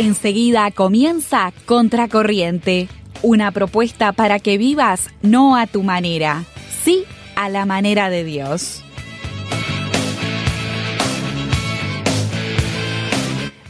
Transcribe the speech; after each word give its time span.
Enseguida 0.00 0.70
comienza 0.70 1.52
Contracorriente, 1.66 2.88
una 3.20 3.50
propuesta 3.52 4.12
para 4.12 4.38
que 4.38 4.56
vivas 4.56 5.10
no 5.20 5.56
a 5.56 5.66
tu 5.66 5.82
manera, 5.82 6.44
sí 6.82 7.04
a 7.36 7.50
la 7.50 7.66
manera 7.66 8.08
de 8.08 8.24
Dios. 8.24 8.82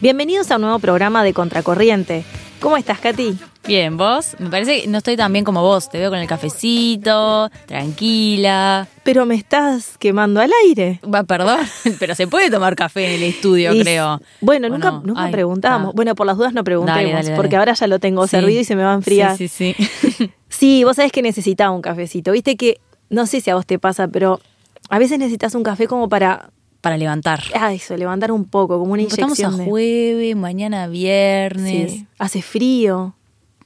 Bienvenidos 0.01 0.53
a 0.53 0.55
un 0.55 0.63
nuevo 0.63 0.79
programa 0.79 1.25
de 1.25 1.35
Contracorriente. 1.35 2.23
¿Cómo 2.61 2.77
estás, 2.77 3.01
Katy? 3.01 3.37
Bien, 3.67 3.97
¿vos? 3.97 4.35
Me 4.39 4.49
parece 4.51 4.83
que 4.83 4.89
no 4.89 4.99
estoy 4.99 5.17
tan 5.17 5.33
bien 5.33 5.45
como 5.45 5.63
vos. 5.63 5.91
Te 5.91 5.99
veo 5.99 6.11
con 6.11 6.19
el 6.19 6.27
cafecito, 6.27 7.51
tranquila. 7.67 8.89
Pero 9.05 9.27
me 9.27 9.35
estás 9.35 9.97
quemando 9.99 10.41
al 10.41 10.51
aire. 10.67 11.01
Va, 11.05 11.25
perdón, 11.25 11.59
pero 11.99 12.15
se 12.15 12.27
puede 12.27 12.51
tomar 12.51 12.75
café 12.75 13.07
en 13.07 13.23
el 13.23 13.29
estudio, 13.29 13.73
Y- 13.75 13.83
creo. 13.83 14.21
Bueno, 14.41 14.69
¿O 14.69 14.71
nunca, 14.71 14.91
no? 14.91 15.03
nunca 15.05 15.25
Ay, 15.25 15.33
preguntamos. 15.33 15.89
ah. 15.91 15.93
Bueno, 15.95 16.15
por 16.15 16.27
las 16.27 16.37
dudas 16.37 16.53
no 16.55 16.65
preguntemos, 16.65 16.99
Dale, 17.01 17.13
dale, 17.13 17.25
dale. 17.29 17.37
porque 17.37 17.57
ahora 17.57 17.75
ya 17.75 17.87
lo 17.87 17.99
tengo 17.99 18.25
Sí. 18.27 18.31
servido 18.31 18.61
y 18.61 18.65
se 18.65 18.77
me 18.77 18.83
va 18.83 18.93
a 18.93 18.95
enfriar. 18.95 19.37
Sí, 19.37 19.49
sí, 19.49 19.75
sí. 19.79 20.31
Sí, 20.49 20.83
vos 20.85 20.97
sabés 20.97 21.13
que 21.13 21.23
necesitaba 21.23 21.71
un 21.71 21.81
cafecito. 21.81 22.33
Viste 22.33 22.57
que, 22.57 22.81
no 23.09 23.27
sé 23.27 23.41
si 23.41 23.51
a 23.51 23.55
vos 23.55 23.65
te 23.67 23.79
pasa, 23.79 24.09
pero 24.09 24.41
a 24.89 24.99
veces 24.99 25.19
necesitas 25.19 25.55
un 25.55 25.63
café 25.63 25.87
como 25.87 26.09
para, 26.09 26.51
Para 26.81 26.97
levantar. 26.97 27.41
ah, 27.55 27.73
eso, 27.73 27.97
levantar 27.97 28.33
un 28.33 28.45
poco, 28.47 28.79
como 28.79 28.93
una 28.95 29.03
Estamos 29.03 29.39
a 29.39 29.43
inyección. 29.43 29.59
de- 29.59 29.71
jueves, 29.71 30.37
mañana 30.37 30.89
viernes, 30.89 31.93
Sí, 31.93 32.07
Hace 32.19 32.43
frío. 32.43 33.15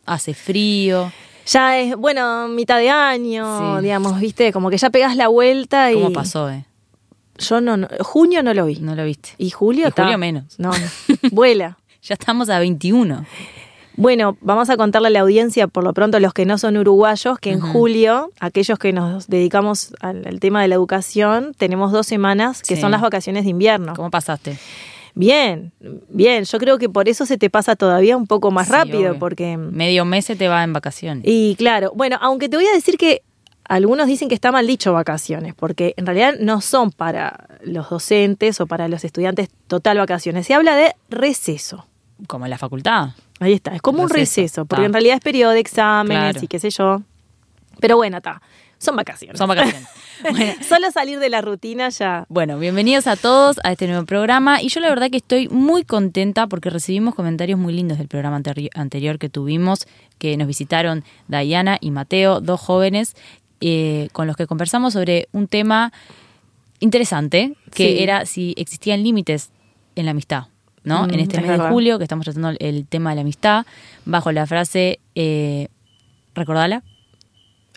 Hace 0.07 0.35
frío. 0.35 1.13
Ya 1.47 1.79
es, 1.79 1.95
bueno, 1.97 2.49
mitad 2.49 2.79
de 2.79 2.89
año, 2.91 3.77
Sí. 3.79 3.83
digamos, 3.83 4.19
viste, 4.21 4.53
como 4.53 4.71
que 4.71 4.79
ya 4.79 4.91
pegás 4.91 5.17
la 5.17 5.29
vuelta 5.29 5.93
y... 5.93 5.95
¿Cómo 5.97 6.13
pasó, 6.13 6.49
eh? 6.51 6.65
Yo 7.39 7.61
no, 7.61 7.77
no- 7.77 7.89
junio 8.01 8.43
no 8.43 8.55
lo 8.55 8.65
vi. 8.67 8.77
No 8.77 8.95
lo 8.95 9.05
viste. 9.05 9.31
¿Y 9.39 9.51
julio? 9.51 9.89
Y 9.89 9.91
ta- 9.91 10.05
julio 10.05 10.19
menos. 10.19 10.45
No, 10.59 10.71
vuela. 11.33 11.77
Ya 12.03 12.15
estamos 12.15 12.49
a 12.49 12.59
21. 12.61 13.27
Bueno, 13.97 14.37
vamos 14.41 14.71
a 14.71 14.77
contarle 14.77 15.09
a 15.09 15.11
la 15.11 15.21
audiencia, 15.21 15.69
por 15.69 15.85
lo 15.85 15.93
pronto 15.95 16.19
los 16.19 16.33
que 16.35 16.47
no 16.47 16.59
son 16.59 16.77
uruguayos, 16.77 17.39
que 17.39 17.51
en 17.53 17.61
julio, 17.61 18.31
aquellos 18.41 18.77
que 18.79 18.93
nos 18.93 19.29
dedicamos 19.29 19.95
al, 20.01 20.27
al 20.27 20.41
tema 20.41 20.63
de 20.63 20.69
la 20.69 20.75
educación, 20.75 21.55
tenemos 21.57 21.93
dos 21.93 22.07
semanas 22.07 22.61
que 22.63 22.75
Sí. 22.75 22.81
son 22.81 22.91
las 22.91 23.01
vacaciones 23.03 23.45
de 23.45 23.51
invierno. 23.51 23.95
¿Cómo 23.95 24.11
pasaste? 24.11 24.59
Bien, 25.15 25.73
bien, 26.09 26.45
yo 26.45 26.59
creo 26.59 26.77
que 26.79 26.89
por 26.89 27.09
eso 27.09 27.25
se 27.25 27.39
te 27.39 27.49
pasa 27.49 27.77
todavía 27.77 28.17
un 28.17 28.27
poco 28.27 28.51
más 28.51 28.67
Sí, 28.67 28.73
rápido, 28.73 29.11
obvio. 29.11 29.19
porque... 29.21 29.57
Medio 29.57 30.05
mes 30.05 30.25
se 30.25 30.35
te 30.35 30.49
va 30.49 30.65
en 30.65 30.73
vacaciones. 30.73 31.23
Y 31.27 31.55
claro, 31.57 31.93
bueno, 31.95 32.19
aunque 32.21 32.49
te 32.49 32.57
voy 32.57 32.67
a 32.67 32.73
decir 32.73 32.97
que 32.99 33.23
algunos 33.67 34.09
dicen 34.09 34.29
que 34.29 34.35
está 34.35 34.51
mal 34.51 34.67
dicho 34.67 34.93
vacaciones, 34.93 35.55
porque 35.55 35.95
en 35.97 36.05
realidad 36.07 36.35
no 36.41 36.61
son 36.61 36.91
para 36.91 37.47
los 37.63 37.89
docentes 37.89 38.61
o 38.61 38.67
para 38.67 38.89
los 38.89 39.05
estudiantes 39.05 39.49
total 39.69 39.99
vacaciones, 39.99 40.47
se 40.47 40.55
habla 40.55 40.75
de 40.75 40.93
receso. 41.11 41.87
Como 42.27 42.47
en 42.47 42.51
la 42.51 42.59
facultad. 42.59 43.11
Ahí 43.41 43.53
está, 43.53 43.75
es 43.75 43.83
como 43.83 44.03
un 44.03 44.09
Receso, 44.11 44.65
porque 44.65 44.85
en 44.85 44.93
realidad 44.93 45.17
es 45.17 45.21
periodo 45.23 45.53
de 45.53 45.61
exámenes 45.61 46.33
Claro. 46.33 46.41
y 46.45 46.47
qué 46.49 46.59
sé 46.59 46.71
yo. 46.71 47.03
Pero 47.81 47.97
bueno, 47.97 48.19
está, 48.19 48.41
son 48.85 48.97
vacaciones. 48.97 49.39
Son 49.39 49.49
vacaciones. 49.49 49.89
Bueno, 50.31 50.53
Solo 50.67 50.91
salir 50.93 51.19
de 51.19 51.29
la 51.29 51.41
rutina 51.43 51.89
ya. 51.91 52.25
Bueno, 52.29 52.59
bienvenidos 52.59 53.07
a 53.09 53.17
todos 53.17 53.57
a 53.65 53.73
este 53.73 53.89
nuevo 53.89 54.07
programa 54.07 54.63
y 54.63 54.69
yo 54.69 54.81
la 54.81 54.89
verdad 54.89 55.11
que 55.11 55.17
estoy 55.19 55.49
muy 55.49 55.85
contenta 55.85 56.47
porque 56.47 56.71
recibimos 56.71 57.15
comentarios 57.17 57.59
muy 57.59 57.75
lindos 57.75 57.99
del 57.99 58.07
programa 58.09 58.39
anteri- 58.41 58.71
anterior 58.75 59.19
que 59.19 59.29
tuvimos, 59.29 59.87
que 60.19 60.37
nos 60.37 60.47
visitaron 60.47 61.03
Dayana 61.29 61.79
y 61.81 61.91
Mateo, 61.91 62.41
dos 62.41 62.61
jóvenes 62.61 63.17
eh, 63.61 64.09
con 64.13 64.27
los 64.29 64.37
que 64.37 64.47
conversamos 64.47 64.93
sobre 64.93 65.29
un 65.33 65.47
tema 65.49 65.93
interesante, 66.81 67.55
que 67.73 67.97
Sí. 67.97 68.03
era 68.03 68.25
si 68.27 68.55
existían 68.57 69.03
límites 69.03 69.51
en 69.97 70.05
la 70.07 70.13
amistad. 70.13 70.45
¿no? 70.85 71.07
Mm, 71.07 71.15
en 71.15 71.21
este 71.21 71.37
es 71.39 71.43
mes 71.47 71.59
de 71.59 71.69
julio, 71.71 71.97
que 71.99 72.05
estamos 72.05 72.25
tratando 72.25 72.53
el 72.61 72.87
tema 72.87 73.11
de 73.11 73.17
la 73.17 73.23
amistad, 73.23 73.65
bajo 74.05 74.33
la 74.33 74.47
frase, 74.47 75.01
eh, 75.15 75.69
¿recordala? 76.35 76.83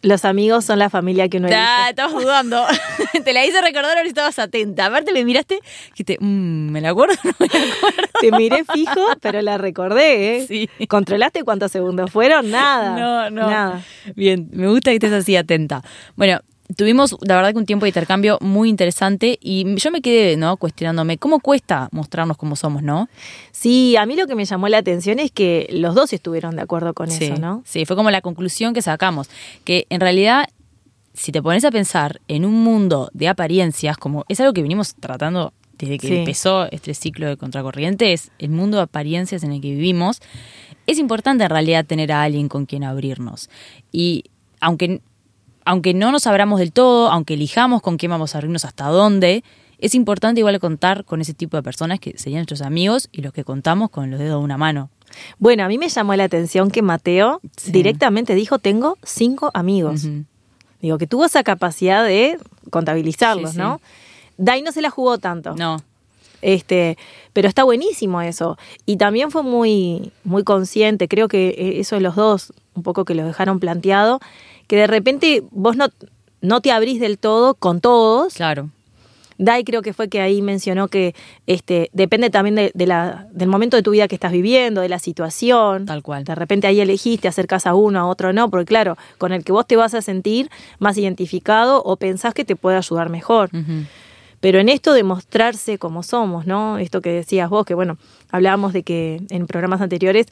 Los 0.03 0.25
amigos 0.25 0.63
son 0.63 0.77
la 0.79 0.89
familia 0.89 1.27
que 1.27 1.37
uno 1.37 1.47
elige. 1.47 1.61
estabas 1.89 2.13
dudando. 2.13 2.63
Te 3.25 3.33
la 3.33 3.45
hice 3.45 3.61
recordar, 3.61 3.97
ahora 3.97 4.07
estabas 4.07 4.37
atenta. 4.37 4.85
Aparte 4.85 5.11
me 5.11 5.25
miraste, 5.25 5.59
dijiste, 5.91 6.17
"Mm, 6.19 6.69
¿me 6.71 6.81
la 6.81 6.89
acuerdo 6.89 7.15
no 7.23 7.31
me 7.39 7.47
la 7.47 7.73
acuerdo? 7.75 8.03
Te 8.21 8.31
miré 8.31 8.63
fijo, 8.65 9.01
pero 9.21 9.41
la 9.41 9.57
recordé, 9.57 10.37
¿eh? 10.37 10.45
Sí. 10.47 10.69
¿Controlaste 10.87 11.43
cuántos 11.43 11.71
segundos 11.71 12.11
fueron? 12.11 12.51
Nada. 12.51 12.95
No, 12.95 13.29
no. 13.31 13.49
Nada. 13.49 13.81
Bien, 14.15 14.47
me 14.51 14.67
gusta 14.67 14.91
que 14.91 14.95
estés 14.97 15.13
así 15.13 15.35
atenta. 15.35 15.81
Bueno, 16.15 16.39
tuvimos 16.75 17.15
la 17.21 17.35
verdad 17.35 17.51
que 17.53 17.57
un 17.59 17.65
tiempo 17.65 17.85
de 17.85 17.89
intercambio 17.89 18.37
muy 18.41 18.69
interesante 18.69 19.37
y 19.41 19.75
yo 19.77 19.91
me 19.91 20.01
quedé, 20.01 20.35
¿no? 20.37 20.57
Cuestionándome, 20.57 21.17
¿cómo 21.17 21.39
cuesta 21.39 21.89
mostrarnos 21.91 22.37
como 22.37 22.55
somos, 22.55 22.83
no? 22.83 23.09
Sí, 23.51 23.95
a 23.95 24.05
mí 24.05 24.15
lo 24.15 24.27
que 24.27 24.35
me 24.35 24.45
llamó 24.45 24.67
la 24.67 24.77
atención 24.79 25.19
es 25.19 25.31
que 25.31 25.67
los 25.71 25.95
dos 25.95 26.11
estuvieron 26.13 26.55
de 26.55 26.61
acuerdo 26.61 26.93
con 26.93 27.09
sí, 27.09 27.25
eso, 27.25 27.37
¿no? 27.37 27.63
Sí, 27.65 27.85
fue 27.85 27.95
como 27.95 28.11
la 28.11 28.21
conclusión 28.21 28.73
que 28.73 28.81
sacamos, 28.81 29.29
que 29.63 29.85
en 29.89 30.01
realidad, 30.01 30.49
si 31.13 31.31
te 31.31 31.41
pones 31.41 31.63
a 31.65 31.71
pensar 31.71 32.19
en 32.27 32.45
un 32.45 32.61
mundo 32.63 33.09
de 33.13 33.27
apariencias, 33.27 33.97
como 33.97 34.25
es 34.27 34.39
algo 34.39 34.53
que 34.53 34.61
venimos 34.61 34.95
tratando 34.95 35.53
desde 35.77 35.97
que 35.99 36.07
Sí. 36.07 36.15
empezó 36.17 36.69
este 36.71 36.93
ciclo 36.93 37.27
de 37.27 37.37
contracorriente, 37.37 38.11
es 38.11 38.31
el 38.39 38.49
mundo 38.49 38.77
de 38.77 38.83
apariencias 38.83 39.43
en 39.43 39.51
el 39.51 39.61
que 39.61 39.69
vivimos, 39.69 40.21
es 40.87 40.99
importante 40.99 41.43
en 41.43 41.49
realidad 41.49 41.85
tener 41.85 42.11
a 42.11 42.23
alguien 42.23 42.49
con 42.49 42.65
quien 42.65 42.83
abrirnos. 42.83 43.49
Y 43.91 44.23
aunque, 44.59 45.01
aunque 45.67 45.93
no 45.93 46.11
nos 46.11 46.25
abramos 46.27 46.59
del 46.59 46.71
todo, 46.71 47.09
aunque 47.11 47.33
elijamos 47.35 47.81
con 47.81 47.97
quién 47.97 48.09
vamos 48.09 48.33
a 48.33 48.37
abrirnos 48.37 48.63
hasta 48.65 48.87
dónde, 48.87 49.43
es 49.79 49.93
importante 49.95 50.39
igual 50.39 50.59
contar 50.59 51.03
con 51.05 51.19
ese 51.21 51.33
tipo 51.33 51.57
de 51.57 51.61
personas 51.63 51.99
que 51.99 52.17
serían 52.17 52.39
nuestros 52.39 52.61
amigos 52.61 53.09
y 53.11 53.21
los 53.21 53.33
que 53.33 53.43
contamos 53.43 53.89
con 53.89 54.09
los 54.09 54.19
dedos 54.19 54.39
de 54.39 54.45
una 54.45 54.57
mano. 54.57 54.89
Bueno, 55.39 55.63
a 55.63 55.67
mí 55.67 55.77
me 55.77 55.89
llamó 55.89 56.15
la 56.15 56.23
atención 56.23 56.71
que 56.71 56.81
Mateo 56.81 57.41
Sí. 57.57 57.71
directamente 57.71 58.33
dijo, 58.33 58.59
tengo 58.59 58.97
cinco 59.03 59.51
amigos. 59.53 60.07
Digo, 60.81 60.97
que 60.97 61.05
tuvo 61.07 61.25
esa 61.25 61.43
capacidad 61.43 62.03
de 62.05 62.37
contabilizarlos, 62.69 63.51
Sí, 63.51 63.55
sí. 63.57 63.61
¿no? 63.61 63.81
Dai 64.37 64.61
no 64.61 64.71
se 64.71 64.81
la 64.81 64.89
jugó 64.89 65.17
tanto. 65.17 65.53
No, 65.55 65.77
Este, 66.41 66.97
pero 67.33 67.47
está 67.47 67.63
buenísimo 67.63 68.21
eso. 68.21 68.57
Y 68.85 68.97
también 68.97 69.31
fue 69.31 69.41
muy, 69.43 70.11
muy 70.23 70.43
consciente, 70.43 71.07
creo 71.07 71.27
que 71.27 71.49
eh, 71.49 71.79
eso 71.79 71.95
de 71.95 72.01
los 72.01 72.15
dos, 72.15 72.53
un 72.75 72.83
poco 72.83 73.05
que 73.05 73.15
lo 73.15 73.25
dejaron 73.25 73.59
planteado, 73.59 74.19
que 74.67 74.75
de 74.75 74.87
repente 74.87 75.43
vos 75.51 75.75
no, 75.75 75.87
no 76.41 76.61
te 76.61 76.71
abrís 76.71 76.99
del 76.99 77.17
todo 77.17 77.55
con 77.55 77.81
todos. 77.81 78.33
claro. 78.33 78.69
Dai 79.39 79.63
creo 79.63 79.83
que 79.83 79.93
fue 79.93 80.09
que 80.09 80.19
ahí 80.19 80.41
mencionó 80.41 80.87
que 80.87 81.13
este, 81.45 81.89
depende 81.93 82.29
también 82.29 82.55
de, 82.55 82.71
de 82.73 82.87
la, 82.87 83.27
del 83.31 83.47
momento 83.47 83.77
de 83.77 83.83
tu 83.83 83.91
vida 83.91 84.07
que 84.07 84.15
estás 84.15 84.31
viviendo, 84.31 84.81
de 84.81 84.89
la 84.89 84.97
situación. 84.97 85.85
Tal 85.85 86.01
cual. 86.01 86.23
De 86.23 86.33
repente 86.33 86.65
ahí 86.65 86.79
elegiste 86.79 87.27
acercas 87.27 87.67
a 87.67 87.75
uno, 87.75 87.99
a 87.99 88.07
otro 88.07 88.33
no, 88.33 88.49
porque 88.49 88.65
claro, 88.65 88.97
con 89.19 89.31
el 89.33 89.43
que 89.43 89.51
vos 89.51 89.67
te 89.67 89.75
vas 89.75 89.93
a 89.93 90.01
sentir 90.01 90.49
más 90.79 90.97
identificado 90.97 91.83
o 91.83 91.97
pensás 91.97 92.33
que 92.33 92.45
te 92.45 92.55
puede 92.55 92.77
ayudar 92.77 93.09
mejor. 93.09 93.51
Pero 94.39 94.59
en 94.59 94.69
esto 94.69 94.93
de 94.93 95.03
mostrarse 95.03 95.77
como 95.77 96.03
somos, 96.03 96.45
¿no? 96.45 96.77
Esto 96.77 97.01
que 97.01 97.11
decías 97.11 97.49
vos, 97.49 97.65
que 97.65 97.73
bueno, 97.73 97.97
hablábamos 98.31 98.73
de 98.73 98.83
que 98.83 99.21
en 99.29 99.47
programas 99.47 99.81
anteriores, 99.81 100.27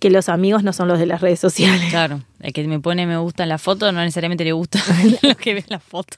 que 0.00 0.10
los 0.10 0.28
amigos 0.28 0.64
no 0.64 0.72
son 0.72 0.88
los 0.88 0.98
de 0.98 1.06
las 1.06 1.20
redes 1.20 1.38
sociales. 1.38 1.90
Claro, 1.90 2.22
el 2.40 2.52
que 2.52 2.66
me 2.66 2.80
pone 2.80 3.06
me 3.06 3.18
gusta 3.18 3.44
en 3.44 3.50
la 3.50 3.58
foto 3.58 3.92
no 3.92 4.00
necesariamente 4.00 4.44
le 4.44 4.52
gusta 4.52 4.80
lo 5.22 5.36
que 5.36 5.54
ve 5.54 5.60
en 5.60 5.66
la 5.68 5.78
foto. 5.78 6.16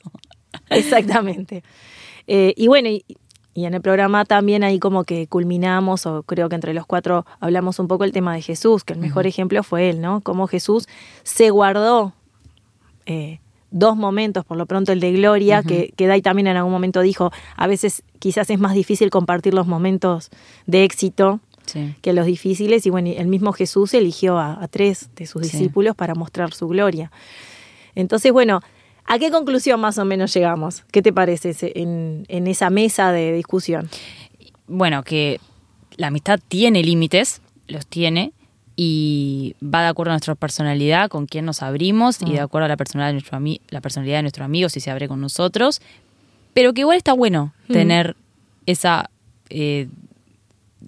Exactamente. 0.71 1.63
Eh, 2.27 2.55
y 2.57 2.69
bueno, 2.69 2.89
y, 2.89 3.05
y 3.55 3.65
en 3.67 3.75
el 3.75 3.83
programa 3.83 4.25
también 4.25 4.65
ahí 4.65 4.79
como 4.79 5.05
que 5.05 5.27
culminamos, 5.27 6.07
o 6.07 6.23
creo 6.23 6.49
que 6.49 6.55
entre 6.55 6.73
los 6.75 6.87
cuatro 6.87 7.27
hablamos 7.41 7.79
un 7.79 7.89
poco 7.89 8.05
el 8.05 8.13
tema 8.13 8.35
de 8.35 8.41
Jesús, 8.41 8.85
que 8.85 8.93
el 8.95 9.01
mejor 9.01 9.27
ejemplo 9.27 9.63
fue 9.63 9.91
él, 9.91 10.01
¿no? 10.01 10.21
Cómo 10.21 10.47
Jesús 10.47 10.87
se 11.25 11.51
guardó 11.51 12.15
eh, 13.05 13.41
dos 13.73 13.97
momentos, 13.97 14.45
por 14.45 14.57
lo 14.57 14.67
pronto 14.67 14.93
el 14.93 15.01
de 15.01 15.13
gloria, 15.13 15.61
Ujú. 15.61 15.69
que, 15.69 15.95
que 15.97 16.07
Dai 16.07 16.23
también 16.23 16.47
en 16.47 16.57
algún 16.57 16.73
momento 16.73 17.01
dijo, 17.01 17.33
a 17.57 17.67
veces 17.67 18.05
quizás 18.21 18.49
es 18.51 18.61
más 18.61 18.75
difícil 18.75 19.11
compartir 19.11 19.55
los 19.55 19.67
momentos 19.67 20.31
de 20.67 20.85
éxito 20.85 21.41
Sí. 21.67 21.95
que 22.03 22.13
los 22.13 22.27
difíciles, 22.27 22.85
y 22.87 22.91
bueno, 22.91 23.11
el 23.17 23.27
mismo 23.29 23.53
Jesús 23.53 23.95
eligió 23.95 24.39
a, 24.39 24.63
a 24.63 24.69
tres 24.69 25.11
de 25.17 25.27
sus 25.27 25.47
Sí. 25.47 25.57
discípulos 25.57 25.95
para 25.97 26.15
mostrar 26.15 26.53
su 26.55 26.69
gloria. 26.69 27.11
Entonces, 27.95 28.33
bueno, 28.33 28.61
¿a 29.05 29.19
qué 29.19 29.31
conclusión 29.31 29.81
más 29.81 29.99
o 29.99 30.05
menos 30.05 30.33
llegamos? 30.35 30.85
¿Qué 30.91 31.03
te 31.03 31.13
parece 31.13 31.55
en, 31.75 32.25
en 32.29 32.47
esa 32.47 32.71
mesa 32.71 33.13
de 33.13 33.33
discusión? 33.33 33.89
Bueno, 34.67 35.03
que 35.03 35.41
la 35.97 36.07
amistad 36.09 36.41
tiene 36.49 36.83
límites, 36.83 37.43
los 37.69 37.87
tiene, 37.87 38.33
y 38.75 39.55
va 39.63 39.83
de 39.83 39.89
acuerdo 39.89 40.13
a 40.13 40.15
nuestra 40.15 40.35
personalidad, 40.35 41.11
con 41.11 41.27
quién 41.27 41.45
nos 41.45 41.63
abrimos, 41.63 42.21
y 42.23 42.33
de 42.33 42.41
Mm. 42.41 42.45
acuerdo 42.45 42.65
a 42.65 42.69
la 42.69 42.77
personalidad 42.79 43.09
de 43.11 43.13
nuestro, 43.15 43.39
ami- 43.39 43.61
la 43.69 43.81
personalidad 43.83 44.19
de 44.19 44.23
nuestro 44.23 44.45
amigo, 44.47 44.69
si 44.71 44.81
se 44.81 44.91
abre 44.91 45.09
con 45.09 45.21
nosotros. 45.21 45.83
Pero 46.55 46.73
que 46.73 46.81
igual 46.81 46.97
está 46.97 47.13
bueno 47.13 47.53
Mm. 47.69 47.73
tener 47.73 48.17
esa 48.67 49.11
eh, 49.55 49.89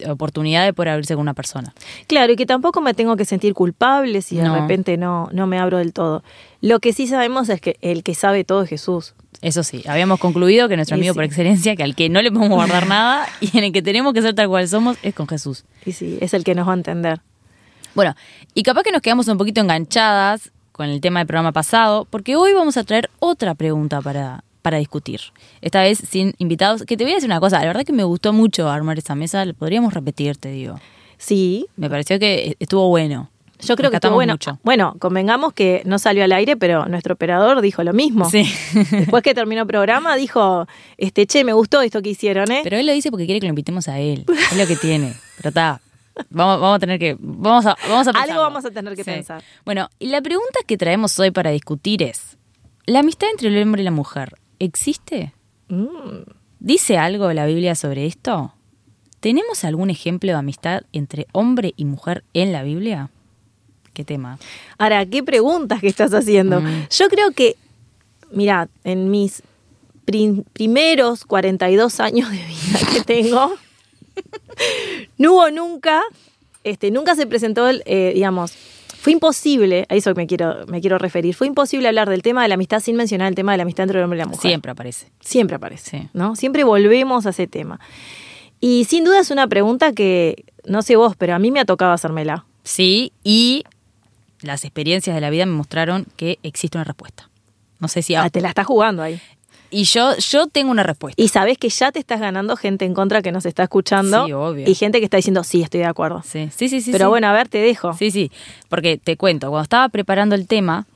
oportunidad 0.08 0.64
de 0.64 0.72
poder 0.72 0.90
abrirse 0.90 1.14
con 1.14 1.22
una 1.22 1.34
persona. 1.34 1.74
Claro, 2.06 2.32
y 2.32 2.36
que 2.36 2.46
tampoco 2.46 2.80
me 2.80 2.94
tengo 2.94 3.16
que 3.16 3.24
sentir 3.24 3.54
culpable 3.54 4.22
si 4.22 4.36
de 4.36 4.48
repente 4.48 4.96
no, 4.96 5.28
no 5.32 5.46
me 5.46 5.58
abro 5.58 5.78
del 5.78 5.92
todo. 5.92 6.22
Lo 6.60 6.80
que 6.80 6.92
sí 6.92 7.06
sabemos 7.06 7.48
es 7.48 7.60
que 7.60 7.76
el 7.80 8.02
que 8.02 8.14
sabe 8.14 8.44
todo 8.44 8.62
es 8.62 8.70
Jesús. 8.70 9.14
Eso 9.42 9.62
sí, 9.62 9.82
habíamos 9.86 10.20
concluido 10.20 10.68
que 10.68 10.76
nuestro 10.76 10.96
Y 10.96 11.00
amigo 11.00 11.12
sí. 11.12 11.16
por 11.16 11.24
excelencia, 11.24 11.76
que 11.76 11.82
al 11.82 11.94
que 11.94 12.08
no 12.08 12.22
le 12.22 12.30
podemos 12.30 12.56
guardar 12.56 12.86
nada 12.86 13.26
y 13.40 13.56
en 13.58 13.64
el 13.64 13.72
que 13.72 13.82
tenemos 13.82 14.14
que 14.14 14.22
ser 14.22 14.34
tal 14.34 14.48
cual 14.48 14.66
somos, 14.68 14.96
es 15.02 15.14
con 15.14 15.28
Jesús. 15.28 15.64
Y 15.84 15.92
sí, 15.92 16.18
es 16.20 16.32
el 16.34 16.44
que 16.44 16.54
nos 16.54 16.66
va 16.66 16.72
a 16.72 16.76
entender. 16.76 17.20
Bueno, 17.94 18.14
y 18.54 18.62
capaz 18.62 18.82
que 18.82 18.92
nos 18.92 19.02
quedamos 19.02 19.28
un 19.28 19.38
poquito 19.38 19.60
enganchadas 19.60 20.50
con 20.72 20.88
el 20.88 21.00
tema 21.00 21.20
del 21.20 21.26
programa 21.26 21.52
pasado, 21.52 22.06
porque 22.06 22.36
hoy 22.36 22.52
vamos 22.52 22.76
a 22.76 22.84
traer 22.84 23.10
otra 23.20 23.54
pregunta 23.54 24.00
para, 24.00 24.42
para 24.64 24.78
discutir. 24.78 25.20
Esta 25.60 25.82
vez 25.82 25.98
sin 25.98 26.32
invitados, 26.38 26.84
que 26.84 26.96
te 26.96 27.04
voy 27.04 27.12
a 27.12 27.16
decir 27.16 27.28
una 27.28 27.38
cosa, 27.38 27.60
la 27.60 27.66
verdad 27.66 27.84
que 27.84 27.92
me 27.92 28.02
gustó 28.02 28.32
mucho 28.32 28.70
armar 28.70 28.96
esa 28.96 29.14
mesa, 29.14 29.44
podríamos 29.58 29.92
repetir, 29.92 30.38
te 30.38 30.50
digo. 30.50 30.80
Sí, 31.18 31.66
Me 31.76 31.90
pareció 31.90 32.18
que 32.18 32.56
estuvo 32.58 32.88
bueno. 32.88 33.30
yo 33.60 33.76
creo 33.76 33.90
que 33.90 33.96
estuvo 33.96 34.14
bueno. 34.14 34.32
mucho. 34.32 34.58
Bueno, 34.62 34.96
convengamos 34.98 35.52
que 35.52 35.82
no 35.84 35.98
salió 35.98 36.24
al 36.24 36.32
aire, 36.32 36.56
pero 36.56 36.86
nuestro 36.86 37.12
operador 37.12 37.60
dijo 37.60 37.84
lo 37.84 37.92
mismo. 37.92 38.24
Sí. 38.30 38.50
Después 38.90 39.22
que 39.22 39.34
terminó 39.34 39.60
el 39.60 39.66
programa, 39.66 40.16
dijo, 40.16 40.66
este, 40.96 41.26
che, 41.26 41.44
me 41.44 41.52
gustó 41.52 41.82
esto 41.82 42.00
que 42.00 42.08
hicieron, 42.08 42.50
¿eh? 42.50 42.62
Pero 42.64 42.78
él 42.78 42.86
lo 42.86 42.92
dice 42.94 43.10
porque 43.10 43.26
quiere 43.26 43.40
que 43.40 43.46
lo 43.46 43.50
invitemos 43.50 43.86
a 43.88 43.98
él. 43.98 44.24
Es 44.50 44.56
lo 44.56 44.66
que 44.66 44.76
tiene. 44.76 45.12
Pero 45.36 45.50
está. 45.50 45.82
Vamos, 46.30 46.58
vamos 46.58 46.76
a 46.76 46.78
tener 46.78 46.98
que. 46.98 47.18
Vamos 47.18 47.66
a, 47.66 47.76
vamos 47.86 48.08
a 48.08 48.12
Algo 48.12 48.40
vamos 48.40 48.64
a 48.64 48.70
tener 48.70 48.96
que 48.96 49.04
pensar. 49.04 49.42
Bueno, 49.66 49.90
y 49.98 50.06
la 50.06 50.22
pregunta 50.22 50.60
que 50.66 50.78
traemos 50.78 51.18
hoy 51.18 51.32
para 51.32 51.50
discutir 51.50 52.02
es: 52.02 52.38
¿la 52.86 53.00
amistad 53.00 53.28
entre 53.30 53.48
el 53.48 53.62
hombre 53.62 53.82
y 53.82 53.84
la 53.84 53.90
mujer 53.90 54.36
existe? 54.58 55.32
Mm. 55.68 56.22
¿Dice 56.60 56.96
algo 56.98 57.32
la 57.32 57.46
Biblia 57.46 57.74
sobre 57.74 58.06
esto? 58.06 58.52
¿Tenemos 59.20 59.64
algún 59.64 59.90
ejemplo 59.90 60.32
de 60.32 60.38
amistad 60.38 60.82
entre 60.92 61.26
hombre 61.32 61.72
y 61.76 61.84
mujer 61.84 62.24
en 62.34 62.52
la 62.52 62.62
Biblia? 62.62 63.10
¿Qué 63.92 64.04
tema? 64.04 64.38
Ahora, 64.78 65.06
¿qué 65.06 65.22
preguntas 65.22 65.80
que 65.80 65.88
estás 65.88 66.12
haciendo? 66.12 66.60
Mm. 66.60 66.88
Yo 66.90 67.08
creo 67.08 67.30
que, 67.32 67.56
mira, 68.32 68.68
en 68.82 69.10
mis 69.10 69.42
prim- 70.04 70.42
primeros 70.52 71.24
42 71.24 72.00
años 72.00 72.30
de 72.30 72.36
vida 72.36 72.78
que 72.92 73.00
tengo, 73.06 73.54
no 75.18 75.32
hubo 75.32 75.50
nunca, 75.50 76.02
este, 76.64 76.90
nunca 76.90 77.14
se 77.14 77.26
presentó, 77.26 77.68
el, 77.68 77.82
eh, 77.86 78.12
digamos, 78.14 78.52
fue 79.04 79.12
imposible, 79.12 79.84
a 79.90 79.94
eso 79.96 80.14
me 80.14 80.26
quiero, 80.26 80.64
me 80.66 80.80
quiero 80.80 80.96
referir, 80.96 81.34
fue 81.34 81.46
imposible 81.46 81.86
hablar 81.88 82.08
del 82.08 82.22
tema 82.22 82.40
de 82.42 82.48
la 82.48 82.54
amistad 82.54 82.80
sin 82.80 82.96
mencionar 82.96 83.28
el 83.28 83.34
tema 83.34 83.52
de 83.52 83.58
la 83.58 83.64
amistad 83.64 83.82
entre 83.82 83.98
el 83.98 84.04
hombre 84.04 84.16
y 84.16 84.20
la 84.20 84.24
mujer. 84.26 84.40
Siempre 84.40 84.70
aparece. 84.70 85.08
Siempre 85.20 85.56
aparece, 85.56 85.90
Sí. 85.90 86.08
¿no? 86.14 86.36
Siempre 86.36 86.64
volvemos 86.64 87.26
a 87.26 87.28
ese 87.30 87.46
tema. 87.46 87.78
Y 88.60 88.86
sin 88.86 89.04
duda 89.04 89.20
es 89.20 89.30
una 89.30 89.46
pregunta 89.46 89.92
que, 89.92 90.46
no 90.64 90.80
sé 90.80 90.96
vos, 90.96 91.16
pero 91.18 91.34
a 91.34 91.38
mí 91.38 91.50
me 91.50 91.60
ha 91.60 91.66
tocado 91.66 91.92
hacérmela. 91.92 92.46
Sí, 92.62 93.12
y 93.22 93.64
las 94.40 94.64
experiencias 94.64 95.14
de 95.14 95.20
la 95.20 95.28
vida 95.28 95.44
me 95.44 95.52
mostraron 95.52 96.06
que 96.16 96.38
existe 96.42 96.78
una 96.78 96.84
respuesta. 96.84 97.28
No 97.80 97.88
sé 97.88 98.00
si. 98.00 98.14
Ah, 98.14 98.30
te 98.30 98.40
la 98.40 98.48
estás 98.48 98.64
jugando 98.66 99.02
ahí. 99.02 99.20
Y 99.74 99.84
yo, 99.86 100.16
yo 100.18 100.46
tengo 100.46 100.70
una 100.70 100.84
respuesta. 100.84 101.20
Y 101.20 101.26
sabes 101.26 101.58
que 101.58 101.68
ya 101.68 101.90
te 101.90 101.98
estás 101.98 102.20
ganando 102.20 102.56
gente 102.56 102.84
en 102.84 102.94
contra 102.94 103.22
que 103.22 103.32
nos 103.32 103.44
está 103.44 103.64
escuchando. 103.64 104.24
Sí, 104.24 104.32
obvio. 104.32 104.70
Y 104.70 104.74
gente 104.76 105.00
que 105.00 105.04
está 105.04 105.16
diciendo, 105.16 105.42
sí, 105.42 105.62
estoy 105.62 105.80
de 105.80 105.86
acuerdo. 105.86 106.22
Sí, 106.24 106.48
sí, 106.54 106.68
sí. 106.68 106.80
sí 106.80 106.92
Pero 106.92 107.06
sí. 107.06 107.08
bueno, 107.08 107.26
a 107.26 107.32
ver, 107.32 107.48
te 107.48 107.58
dejo. 107.58 107.92
Sí, 107.94 108.12
sí, 108.12 108.30
porque 108.68 108.98
te 108.98 109.16
cuento, 109.16 109.48
cuando 109.48 109.64
estaba 109.64 109.88
preparando 109.88 110.36
el 110.36 110.46
tema, 110.46 110.86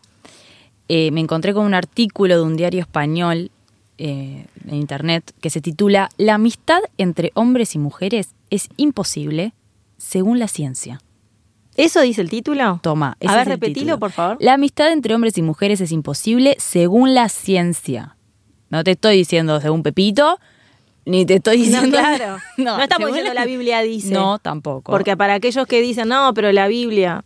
eh, 0.86 1.10
me 1.10 1.18
encontré 1.18 1.54
con 1.54 1.66
un 1.66 1.74
artículo 1.74 2.36
de 2.36 2.42
un 2.42 2.56
diario 2.56 2.80
español 2.80 3.50
eh, 3.98 4.46
en 4.68 4.74
internet 4.76 5.32
que 5.40 5.50
se 5.50 5.60
titula 5.60 6.08
La 6.16 6.34
amistad 6.34 6.78
entre 6.98 7.32
hombres 7.34 7.74
y 7.74 7.80
mujeres 7.80 8.30
es 8.50 8.68
imposible 8.76 9.54
según 9.96 10.38
la 10.38 10.46
ciencia. 10.46 11.00
¿Eso 11.74 12.00
dice 12.00 12.20
el 12.20 12.30
título? 12.30 12.78
Toma, 12.80 13.16
ese 13.18 13.32
A 13.32 13.36
ver, 13.38 13.40
es 13.42 13.46
el 13.48 13.52
repetilo, 13.54 13.80
título. 13.80 13.98
por 13.98 14.12
favor. 14.12 14.36
La 14.38 14.54
amistad 14.54 14.92
entre 14.92 15.16
hombres 15.16 15.36
y 15.36 15.42
mujeres 15.42 15.80
es 15.80 15.90
imposible 15.90 16.54
según 16.60 17.14
la 17.14 17.28
ciencia. 17.28 18.14
No 18.70 18.84
te 18.84 18.92
estoy 18.92 19.16
diciendo 19.16 19.60
según 19.60 19.82
Pepito, 19.82 20.38
ni 21.04 21.24
te 21.24 21.34
estoy 21.34 21.58
No, 21.58 21.64
diciendo... 21.64 21.96
claro. 21.98 22.38
No, 22.56 22.80
estamos 22.80 23.06
según 23.06 23.14
diciendo 23.14 23.34
la 23.34 23.46
Biblia 23.46 23.80
dice. 23.80 24.12
No, 24.12 24.38
tampoco. 24.38 24.92
Porque 24.92 25.16
para 25.16 25.34
aquellos 25.34 25.66
que 25.66 25.80
dicen, 25.80 26.08
no, 26.08 26.32
pero 26.34 26.52
la 26.52 26.68
Biblia. 26.68 27.24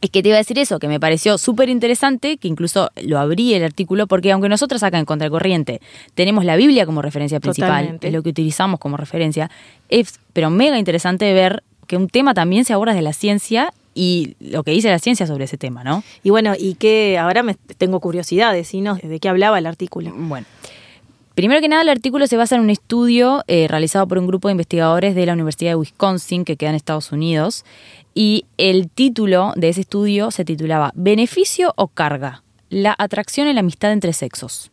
Es 0.00 0.08
que 0.08 0.22
te 0.22 0.30
iba 0.30 0.36
a 0.36 0.38
decir 0.38 0.58
eso, 0.58 0.78
que 0.78 0.88
me 0.88 0.98
pareció 0.98 1.36
súper 1.36 1.68
interesante, 1.68 2.38
que 2.38 2.48
incluso 2.48 2.88
lo 3.02 3.18
abrí 3.18 3.52
el 3.52 3.62
artículo, 3.62 4.06
porque 4.06 4.32
aunque 4.32 4.48
nosotros 4.48 4.82
acá 4.82 4.98
en 4.98 5.04
Contracorriente 5.04 5.82
tenemos 6.14 6.44
la 6.46 6.56
Biblia 6.56 6.86
como 6.86 7.02
referencia 7.02 7.38
principal, 7.38 7.68
Totalmente. 7.70 8.06
es 8.08 8.14
lo 8.14 8.22
que 8.22 8.30
utilizamos 8.30 8.80
como 8.80 8.96
referencia, 8.96 9.50
es 9.90 10.18
pero 10.32 10.48
mega 10.48 10.78
interesante 10.78 11.30
ver 11.34 11.62
que 11.86 11.98
un 11.98 12.08
tema 12.08 12.32
también 12.32 12.64
se 12.64 12.72
aborda 12.72 12.94
de 12.94 13.02
la 13.02 13.12
ciencia 13.12 13.74
y 13.94 14.36
lo 14.40 14.62
que 14.62 14.70
dice 14.70 14.88
la 14.88 15.00
ciencia 15.00 15.26
sobre 15.26 15.44
ese 15.44 15.58
tema, 15.58 15.84
¿no? 15.84 16.02
Y 16.22 16.30
bueno, 16.30 16.54
y 16.58 16.76
que 16.76 17.18
ahora 17.18 17.42
me 17.42 17.54
tengo 17.76 18.00
curiosidad, 18.00 18.54
decinos 18.54 19.00
de 19.02 19.20
qué 19.20 19.28
hablaba 19.28 19.58
el 19.58 19.66
artículo. 19.66 20.12
Bueno. 20.16 20.46
Primero 21.40 21.62
que 21.62 21.68
nada, 21.68 21.80
el 21.80 21.88
artículo 21.88 22.26
se 22.26 22.36
basa 22.36 22.56
en 22.56 22.60
un 22.60 22.68
estudio 22.68 23.44
eh, 23.46 23.66
realizado 23.66 24.06
por 24.06 24.18
un 24.18 24.26
grupo 24.26 24.48
de 24.48 24.52
investigadores 24.52 25.14
de 25.14 25.24
la 25.24 25.32
Universidad 25.32 25.70
de 25.70 25.76
Wisconsin, 25.76 26.44
que 26.44 26.56
queda 26.58 26.68
en 26.68 26.76
Estados 26.76 27.12
Unidos, 27.12 27.64
y 28.12 28.44
el 28.58 28.90
título 28.90 29.54
de 29.56 29.70
ese 29.70 29.80
estudio 29.80 30.30
se 30.32 30.44
titulaba 30.44 30.92
¿Beneficio 30.94 31.72
o 31.76 31.88
carga? 31.88 32.42
La 32.68 32.94
atracción 32.98 33.48
y 33.48 33.54
la 33.54 33.60
amistad 33.60 33.90
entre 33.92 34.12
sexos. 34.12 34.70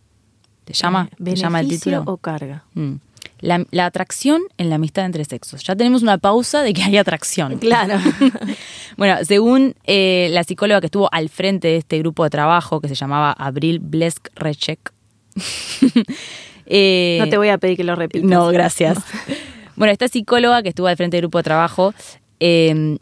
¿Te 0.66 0.74
llama? 0.74 1.10
¿Te 1.24 1.38
llama 1.38 1.62
el 1.62 1.68
¿Beneficio 1.68 2.00
título? 2.00 2.12
o 2.12 2.18
carga? 2.18 2.66
Mm. 2.74 2.96
La, 3.40 3.66
la 3.72 3.86
atracción 3.86 4.42
en 4.58 4.68
la 4.68 4.76
amistad 4.76 5.06
entre 5.06 5.24
sexos. 5.24 5.64
Ya 5.64 5.74
tenemos 5.74 6.02
una 6.02 6.18
pausa 6.18 6.64
de 6.64 6.74
que 6.74 6.84
hay 6.84 6.98
atracción. 6.98 7.60
Claro. 7.60 7.98
Bueno, 8.98 9.24
según 9.24 9.76
eh, 9.86 10.28
la 10.32 10.44
psicóloga 10.44 10.82
que 10.82 10.88
estuvo 10.88 11.08
al 11.14 11.30
frente 11.30 11.70
de 11.70 11.78
este 11.78 12.00
grupo 12.00 12.26
de 12.26 12.32
trabajo, 12.32 12.82
que 12.82 12.90
se 12.90 12.96
llamaba 12.96 13.32
Abril 13.32 13.80
Blesk 13.80 14.30
Rechek. 14.36 14.92
Eh, 16.68 17.18
no 17.20 17.30
te 17.30 17.38
voy 17.38 17.50
a 17.50 17.58
pedir 17.58 17.78
que 17.78 17.84
lo 17.84 17.96
repitas. 17.96 18.30
No, 18.30 18.48
gracias. 18.48 18.98
Bueno, 19.78 19.92
esta 19.94 20.08
psicóloga 20.08 20.64
que 20.64 20.70
estuvo 20.70 20.88
al 20.88 20.98
frente 20.98 21.18
del 21.18 21.22
grupo 21.22 21.38
de 21.38 21.44
trabajo 21.44 21.94
eh, 22.40 22.98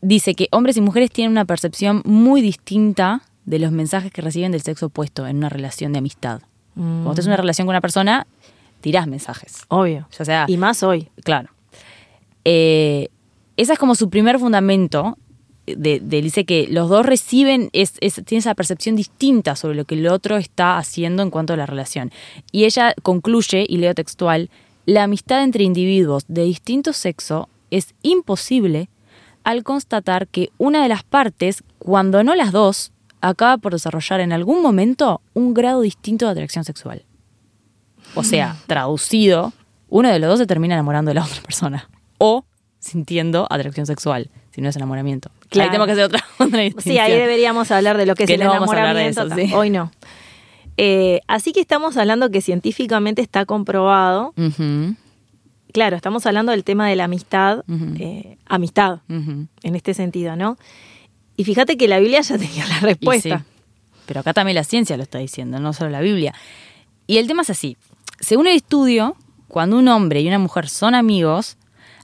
dice 0.00 0.34
que 0.34 0.48
hombres 0.50 0.76
y 0.76 0.80
mujeres 0.80 1.10
tienen 1.12 1.30
una 1.30 1.44
percepción 1.44 2.02
muy 2.04 2.40
distinta 2.42 3.22
de 3.44 3.60
los 3.60 3.70
mensajes 3.70 4.10
que 4.10 4.20
reciben 4.20 4.50
del 4.50 4.60
sexo 4.60 4.86
opuesto 4.86 5.28
en 5.28 5.36
una 5.36 5.48
relación 5.48 5.92
de 5.92 6.00
amistad. 6.00 6.42
Mm, 6.74 7.02
Cuando 7.04 7.14
tenés 7.14 7.26
una 7.28 7.36
relación 7.36 7.66
con 7.66 7.74
una 7.74 7.80
persona, 7.80 8.26
tirás 8.80 9.06
mensajes. 9.06 9.62
Obvio. 9.68 10.08
Ya 10.18 10.24
sea, 10.24 10.44
Y 10.48 10.56
más 10.56 10.82
hoy. 10.82 11.08
Claro. 11.22 11.50
Eh, 12.44 13.08
esa 13.56 13.74
es 13.74 13.78
como 13.78 13.94
su 13.94 14.10
primer 14.10 14.38
fundamento. 14.40 15.16
De, 15.76 16.44
que 16.46 16.66
los 16.70 16.88
dos 16.88 17.04
reciben, 17.06 17.70
es, 17.72 17.94
es- 18.00 18.14
tienen 18.24 18.38
esa 18.40 18.54
percepción 18.54 18.96
distinta 18.96 19.56
sobre 19.56 19.74
lo 19.74 19.84
que 19.84 19.94
el 19.94 20.06
otro 20.08 20.36
está 20.36 20.78
haciendo 20.78 21.22
en 21.22 21.30
cuanto 21.30 21.52
a 21.52 21.56
la 21.56 21.66
relación. 21.66 22.10
Y 22.52 22.64
ella 22.64 22.94
concluye, 23.02 23.66
y 23.68 23.76
leo 23.78 23.94
textual, 23.94 24.50
la 24.86 25.04
amistad 25.04 25.42
entre 25.42 25.64
individuos 25.64 26.24
de 26.28 26.44
distinto 26.44 26.92
sexo 26.92 27.48
es 27.70 27.94
imposible 28.02 28.88
al 29.44 29.62
constatar 29.62 30.26
que 30.28 30.50
una 30.58 30.82
de 30.82 30.88
las 30.88 31.02
partes, 31.02 31.62
cuando 31.78 32.22
no 32.24 32.34
las 32.34 32.52
dos, 32.52 32.92
acaba 33.20 33.58
por 33.58 33.72
desarrollar 33.72 34.20
en 34.20 34.32
algún 34.32 34.62
momento 34.62 35.20
un 35.34 35.54
grado 35.54 35.82
distinto 35.82 36.24
de 36.26 36.32
atracción 36.32 36.64
sexual. 36.64 37.04
O 38.14 38.24
sea, 38.24 38.56
traducido, 38.66 39.52
uno 39.88 40.08
de 40.08 40.18
los 40.18 40.28
dos 40.30 40.38
se 40.38 40.46
termina 40.46 40.74
enamorando 40.74 41.10
de 41.10 41.14
la 41.14 41.24
otra 41.24 41.40
persona. 41.42 41.88
O 42.18 42.44
sintiendo 42.80 43.46
atracción 43.50 43.86
sexual, 43.86 44.30
si 44.52 44.60
no 44.60 44.68
es 44.68 44.76
enamoramiento. 44.76 45.30
Claro. 45.48 45.68
Ahí 45.68 45.70
tenemos 45.70 45.86
que 45.86 45.92
hacer 45.92 46.04
otra, 46.04 46.24
otra 46.38 46.60
Sí, 46.82 46.98
ahí 46.98 47.12
deberíamos 47.12 47.70
hablar 47.70 47.96
de 47.96 48.06
lo 48.06 48.14
que, 48.14 48.26
Que 48.26 48.34
es 48.34 48.40
el 48.40 48.46
no 48.46 48.52
vamos 48.52 48.70
a 48.70 48.72
hablar 48.72 48.96
de 48.96 49.06
enamoramiento. 49.06 49.42
eso, 49.42 49.48
sí. 49.48 49.54
Hoy 49.54 49.70
no. 49.70 49.92
Eh, 50.76 51.20
así 51.28 51.52
que 51.52 51.60
estamos 51.60 51.96
hablando 51.96 52.30
que 52.30 52.40
científicamente 52.40 53.22
está 53.22 53.44
comprobado. 53.44 54.34
Claro, 55.72 55.94
estamos 55.96 56.26
hablando 56.26 56.52
del 56.52 56.64
tema 56.64 56.88
de 56.88 56.96
la 56.96 57.04
amistad, 57.04 57.64
eh, 57.98 58.38
amistad, 58.46 59.00
en 59.08 59.48
este 59.62 59.94
sentido, 59.94 60.34
¿no? 60.36 60.56
Y 61.36 61.44
fíjate 61.44 61.76
que 61.76 61.86
la 61.86 61.98
Biblia 62.00 62.22
ya 62.22 62.38
tenía 62.38 62.66
la 62.66 62.80
respuesta. 62.80 63.38
sí. 63.38 63.44
Pero 64.06 64.20
acá 64.20 64.32
también 64.32 64.56
la 64.56 64.64
ciencia 64.64 64.96
lo 64.96 65.04
está 65.04 65.18
diciendo, 65.18 65.60
no 65.60 65.72
solo 65.72 65.90
la 65.90 66.00
Biblia. 66.00 66.34
Y 67.06 67.18
el 67.18 67.28
tema 67.28 67.42
es 67.42 67.50
así. 67.50 67.76
Según 68.18 68.48
el 68.48 68.56
estudio, 68.56 69.14
cuando 69.46 69.78
un 69.78 69.86
hombre 69.86 70.20
y 70.20 70.26
una 70.26 70.40
mujer 70.40 70.68
son 70.68 70.96
amigos, 70.96 71.56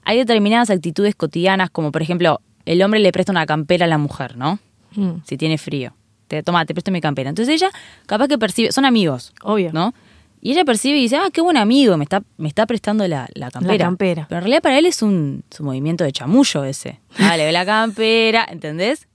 hay 0.07 0.17
determinadas 0.19 0.69
actitudes 0.69 1.15
cotidianas, 1.15 1.69
como 1.69 1.91
por 1.91 2.01
ejemplo, 2.01 2.39
el 2.65 2.81
hombre 2.81 3.01
le 3.01 3.11
presta 3.11 3.33
una 3.33 3.45
campera 3.45 3.85
a 3.85 3.89
la 3.89 3.97
mujer, 3.97 4.37
¿no? 4.37 4.57
Mm, 4.95 5.21
Si 5.25 5.35
tiene 5.35 5.57
frío. 5.57 5.93
Te 6.29 6.41
toma, 6.43 6.65
te 6.65 6.73
presto 6.73 6.91
mi 6.91 7.01
campera. 7.01 7.29
Entonces 7.29 7.53
ella, 7.53 7.69
capaz 8.05 8.29
que 8.29 8.37
percibe, 8.37 8.71
son 8.71 8.85
amigos, 8.85 9.33
obvio. 9.43 9.71
¿no? 9.73 9.93
Y 10.41 10.51
ella 10.53 10.63
percibe 10.63 10.97
y 10.97 11.01
dice, 11.01 11.17
ah, 11.17 11.27
qué 11.33 11.41
buen 11.41 11.57
amigo, 11.57 11.97
me 11.97 12.05
está, 12.05 12.23
me 12.37 12.47
está 12.47 12.65
prestando 12.65 13.05
la, 13.05 13.27
la 13.33 13.51
campera. 13.51 13.83
campera. 13.85 14.25
Pero 14.29 14.37
en 14.39 14.43
realidad 14.43 14.61
para 14.61 14.77
él 14.79 14.85
es 14.85 15.01
un, 15.01 15.43
su 15.51 15.63
movimiento 15.63 16.05
de 16.05 16.13
chamullo 16.13 16.63
ese. 16.63 16.99
Ah, 17.19 17.35
le 17.35 17.45
ve 17.45 17.51
la 17.51 17.65
campera, 17.65 18.47
¿entendés? 18.49 19.07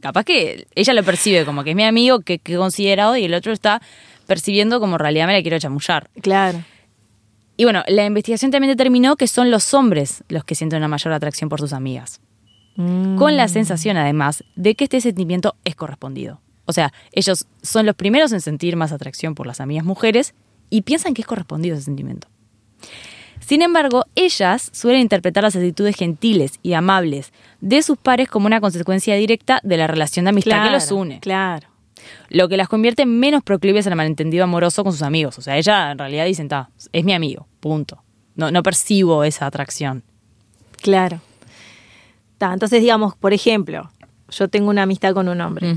Capaz 0.00 0.24
que 0.24 0.66
ella 0.74 0.92
lo 0.92 1.02
percibe 1.02 1.46
como 1.46 1.64
que 1.64 1.70
es 1.70 1.76
mi 1.76 1.84
amigo, 1.84 2.20
que, 2.20 2.38
que 2.40 2.54
he 2.54 2.56
considerado, 2.58 3.16
y 3.16 3.24
el 3.24 3.32
otro 3.32 3.52
está 3.52 3.80
percibiendo 4.26 4.80
como 4.80 4.96
en 4.96 4.98
realidad 4.98 5.26
me 5.26 5.32
la 5.32 5.40
quiero 5.40 5.58
chamullar. 5.58 6.10
Claro. 6.20 6.62
Y 7.56 7.64
bueno, 7.64 7.82
la 7.88 8.04
investigación 8.04 8.50
también 8.50 8.70
determinó 8.70 9.16
que 9.16 9.26
son 9.26 9.50
los 9.50 9.72
hombres 9.74 10.24
los 10.28 10.44
que 10.44 10.54
sienten 10.54 10.78
una 10.78 10.88
mayor 10.88 11.12
atracción 11.12 11.48
por 11.48 11.60
sus 11.60 11.72
amigas. 11.72 12.20
Mm. 12.76 13.16
Con 13.16 13.36
la 13.36 13.48
sensación, 13.48 13.96
además, 13.96 14.44
de 14.54 14.74
que 14.74 14.84
este 14.84 15.00
sentimiento 15.00 15.56
es 15.64 15.74
correspondido. 15.74 16.40
O 16.66 16.72
sea, 16.72 16.92
ellos 17.12 17.46
son 17.62 17.86
los 17.86 17.94
primeros 17.94 18.32
en 18.32 18.40
sentir 18.40 18.76
más 18.76 18.92
atracción 18.92 19.34
por 19.34 19.46
las 19.46 19.60
amigas 19.60 19.84
mujeres 19.84 20.34
y 20.68 20.82
piensan 20.82 21.14
que 21.14 21.22
es 21.22 21.26
correspondido 21.26 21.76
ese 21.76 21.84
sentimiento. 21.84 22.28
Sin 23.40 23.62
embargo, 23.62 24.06
ellas 24.14 24.70
suelen 24.72 25.02
interpretar 25.02 25.44
las 25.44 25.54
actitudes 25.54 25.96
gentiles 25.96 26.58
y 26.62 26.72
amables 26.72 27.32
de 27.60 27.82
sus 27.82 27.96
pares 27.96 28.28
como 28.28 28.46
una 28.46 28.60
consecuencia 28.60 29.14
directa 29.14 29.60
de 29.62 29.76
la 29.76 29.86
relación 29.86 30.24
de 30.24 30.30
amistad 30.30 30.64
que 30.64 30.70
los 30.70 30.90
une. 30.90 31.20
Claro. 31.20 31.68
Lo 32.28 32.48
que 32.48 32.56
las 32.56 32.68
convierte 32.68 33.02
en 33.02 33.18
menos 33.18 33.42
proclives 33.42 33.86
al 33.86 33.96
malentendido 33.96 34.44
amoroso 34.44 34.82
con 34.82 34.92
sus 34.92 35.02
amigos. 35.02 35.38
O 35.38 35.42
sea, 35.42 35.56
ella 35.56 35.92
en 35.92 35.98
realidad 35.98 36.24
dicen, 36.24 36.48
ta, 36.48 36.70
es 36.92 37.04
mi 37.04 37.12
amigo, 37.12 37.46
punto. 37.60 38.02
No, 38.34 38.50
no 38.50 38.62
percibo 38.62 39.24
esa 39.24 39.46
atracción. 39.46 40.02
Claro. 40.82 41.20
Ta, 42.38 42.52
entonces, 42.52 42.80
digamos, 42.80 43.16
por 43.16 43.32
ejemplo, 43.32 43.90
yo 44.30 44.48
tengo 44.48 44.70
una 44.70 44.82
amistad 44.82 45.14
con 45.14 45.28
un 45.28 45.40
hombre. 45.40 45.74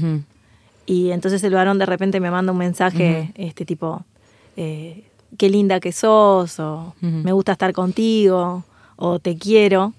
Y 0.85 1.11
entonces 1.11 1.43
el 1.43 1.53
varón 1.53 1.77
de 1.77 1.85
repente 1.85 2.19
me 2.19 2.31
manda 2.31 2.51
un 2.51 2.57
mensaje, 2.57 3.31
este 3.35 3.63
tipo, 3.63 4.03
eh, 4.57 5.03
qué 5.37 5.49
linda 5.49 5.79
que 5.79 5.91
sos, 5.91 6.59
o 6.59 6.95
me 6.99 7.31
gusta 7.31 7.51
estar 7.51 7.73
contigo, 7.73 8.63
o 8.95 9.19
te 9.19 9.37
quiero. 9.37 9.93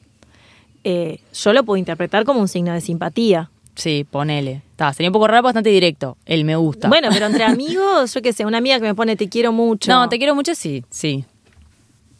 Eh, 0.82 1.20
yo 1.32 1.52
lo 1.52 1.64
puedo 1.64 1.76
interpretar 1.76 2.24
como 2.24 2.40
un 2.40 2.48
signo 2.48 2.72
de 2.72 2.80
simpatía. 2.80 3.50
Sí, 3.74 4.04
ponele. 4.10 4.62
Ta, 4.76 4.92
sería 4.92 5.08
un 5.10 5.12
poco 5.12 5.26
raro, 5.28 5.42
bastante 5.42 5.70
directo. 5.70 6.16
El 6.26 6.44
me 6.44 6.56
gusta. 6.56 6.88
Bueno, 6.88 7.08
pero 7.12 7.26
entre 7.26 7.44
amigos, 7.44 8.12
yo 8.14 8.20
qué 8.22 8.32
sé, 8.32 8.44
una 8.44 8.58
amiga 8.58 8.78
que 8.78 8.84
me 8.86 8.94
pone 8.94 9.16
te 9.16 9.28
quiero 9.28 9.52
mucho. 9.52 9.90
No, 9.90 10.08
te 10.08 10.18
quiero 10.18 10.34
mucho, 10.34 10.54
sí, 10.54 10.84
sí. 10.90 11.24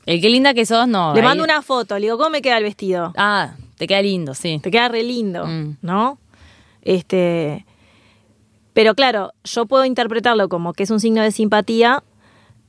El 0.06 0.20
qué 0.20 0.30
linda 0.30 0.54
que 0.54 0.64
sos, 0.66 0.88
no. 0.88 1.12
Le 1.14 1.20
ahí- 1.20 1.26
mando 1.26 1.44
una 1.44 1.60
foto, 1.62 1.94
le 1.96 2.02
digo, 2.06 2.16
¿cómo 2.18 2.30
me 2.30 2.40
queda 2.42 2.56
el 2.58 2.64
vestido? 2.64 3.12
Ah, 3.16 3.54
te 3.76 3.86
queda 3.86 4.00
lindo, 4.02 4.34
sí. 4.34 4.58
Te 4.62 4.70
queda 4.70 4.88
re 4.88 5.02
lindo, 5.02 5.46
Mm. 5.46 5.76
¿no? 5.82 6.18
Este. 6.82 7.66
Pero 8.72 8.94
claro, 8.94 9.32
yo 9.44 9.66
puedo 9.66 9.84
interpretarlo 9.84 10.48
como 10.48 10.72
que 10.72 10.84
es 10.84 10.90
un 10.90 11.00
signo 11.00 11.22
de 11.22 11.32
simpatía, 11.32 12.02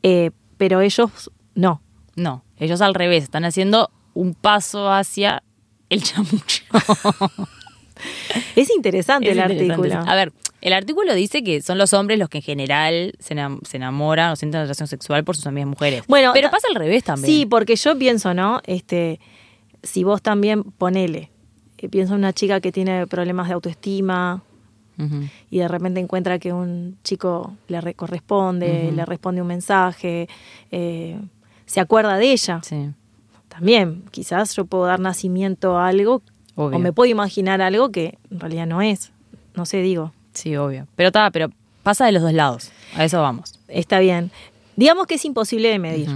eh, 0.04 0.32
pero 0.58 0.82
ellos 0.82 1.32
no. 1.56 1.82
No, 2.16 2.44
ellos 2.58 2.82
al 2.82 2.94
revés, 2.96 3.24
están 3.24 3.46
haciendo 3.46 3.90
un 4.14 4.34
paso 4.34 4.92
hacia 4.92 5.44
el 5.90 6.04
chamucho. 6.04 6.64
Es 8.55 8.70
interesante 8.75 9.27
Es 9.31 9.38
el 9.38 9.39
interesante. 9.51 9.74
artículo. 9.93 10.12
A 10.12 10.15
ver, 10.15 10.31
el 10.62 10.74
artículo 10.74 11.13
dice 11.15 11.43
que 11.43 11.62
son 11.62 11.77
los 11.77 11.93
hombres 11.93 12.20
los 12.20 12.29
que 12.29 12.39
en 12.39 12.43
general 12.43 13.13
se, 13.20 13.36
enam- 13.36 13.60
se 13.65 13.77
enamoran 13.77 14.31
o 14.31 14.36
sienten 14.36 14.62
atracción 14.62 14.88
sexual 14.88 15.24
por 15.24 15.36
sus 15.36 15.48
amigas 15.48 15.67
mujeres. 15.70 16.03
Bueno, 16.08 16.31
pero 16.34 16.50
pasa 16.51 16.67
al 16.70 16.75
revés 16.75 17.03
también. 17.03 17.25
Sí, 17.34 17.46
porque 17.46 17.75
yo 17.75 17.98
pienso, 17.98 18.34
¿no? 18.34 18.62
Este, 18.65 19.20
si 19.84 20.03
vos 20.03 20.22
también 20.22 20.63
ponele, 20.63 21.31
eh, 21.79 21.89
pienso 21.89 22.13
en 22.13 22.20
una 22.20 22.34
chica 22.34 22.60
que 22.62 22.72
tiene 22.72 23.08
problemas 23.08 23.48
de 23.48 23.53
autoestima 23.55 24.43
y 25.50 25.58
de 25.58 25.67
repente 25.67 26.00
encuentra 26.00 26.38
que 26.38 26.53
un 26.53 26.96
chico 27.03 27.55
le 27.67 27.81
re- 27.81 27.96
corresponde, 27.96 28.91
le 28.91 29.03
responde 29.03 29.41
un 29.41 29.48
mensaje, 29.48 30.29
eh, 30.70 31.20
se 31.65 31.79
acuerda 31.79 32.17
de 32.17 32.31
ella. 32.34 32.60
Sí, 32.62 32.89
También, 33.48 34.03
quizás 34.12 34.55
yo 34.55 34.65
puedo 34.65 34.86
dar 34.86 35.00
nacimiento 35.00 35.79
a 35.79 35.88
algo 35.88 36.22
obvio. 36.55 36.77
o 36.77 36.79
me 36.79 36.93
puedo 36.93 37.10
imaginar 37.10 37.62
algo 37.62 37.91
que 37.91 38.17
en 38.29 38.39
realidad 38.39 38.67
no 38.67 38.81
es. 38.81 39.12
No 39.55 39.65
sé, 39.65 39.77
digo. 39.81 40.13
Sí, 40.34 40.55
obvio. 40.55 40.88
Pero 40.96 41.08
está, 41.08 41.29
pero 41.31 41.50
pasa 41.84 42.05
de 42.05 42.12
los 42.13 42.22
dos 42.22 42.34
lados. 42.34 42.72
A 42.96 43.03
eso 43.05 43.22
vamos. 43.22 43.53
Está 43.67 44.00
bien. 44.00 44.31
Digamos 44.75 45.08
que 45.08 45.15
es 45.15 45.25
imposible 45.25 45.70
de 45.70 45.79
medir. 45.79 46.10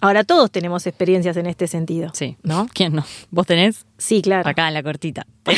Ahora 0.00 0.24
todos 0.24 0.50
tenemos 0.50 0.86
experiencias 0.86 1.36
en 1.36 1.46
este 1.46 1.66
sentido. 1.68 2.10
Sí. 2.12 2.36
¿No? 2.42 2.66
¿Quién 2.74 2.94
no? 2.94 3.04
¿Vos 3.30 3.46
tenés? 3.46 3.86
Sí, 3.98 4.20
claro. 4.20 4.48
Acá 4.48 4.68
en 4.68 4.74
la 4.74 4.82
cortita. 4.82 5.26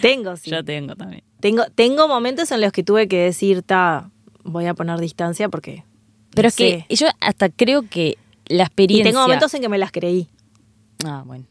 Tengo, 0.00 0.36
sí. 0.36 0.50
Yo 0.50 0.64
tengo 0.64 0.96
también. 0.96 1.22
Tengo, 1.40 1.64
tengo 1.74 2.08
momentos 2.08 2.50
en 2.50 2.60
los 2.60 2.72
que 2.72 2.82
tuve 2.82 3.08
que 3.08 3.18
decir, 3.18 3.62
ta, 3.62 4.10
voy 4.44 4.66
a 4.66 4.74
poner 4.74 4.98
distancia 4.98 5.48
porque. 5.48 5.84
Pero 6.34 6.46
no 6.46 6.48
es 6.48 6.56
que 6.56 6.84
sé". 6.88 6.94
yo 6.96 7.06
hasta 7.20 7.48
creo 7.48 7.82
que 7.88 8.18
la 8.46 8.64
Y 8.64 8.66
experiencia. 8.66 9.04
tengo 9.10 9.20
momentos 9.22 9.52
en 9.54 9.62
que 9.62 9.68
me 9.68 9.78
las 9.78 9.92
creí. 9.92 10.28
Ah, 11.04 11.22
bueno. 11.24 11.44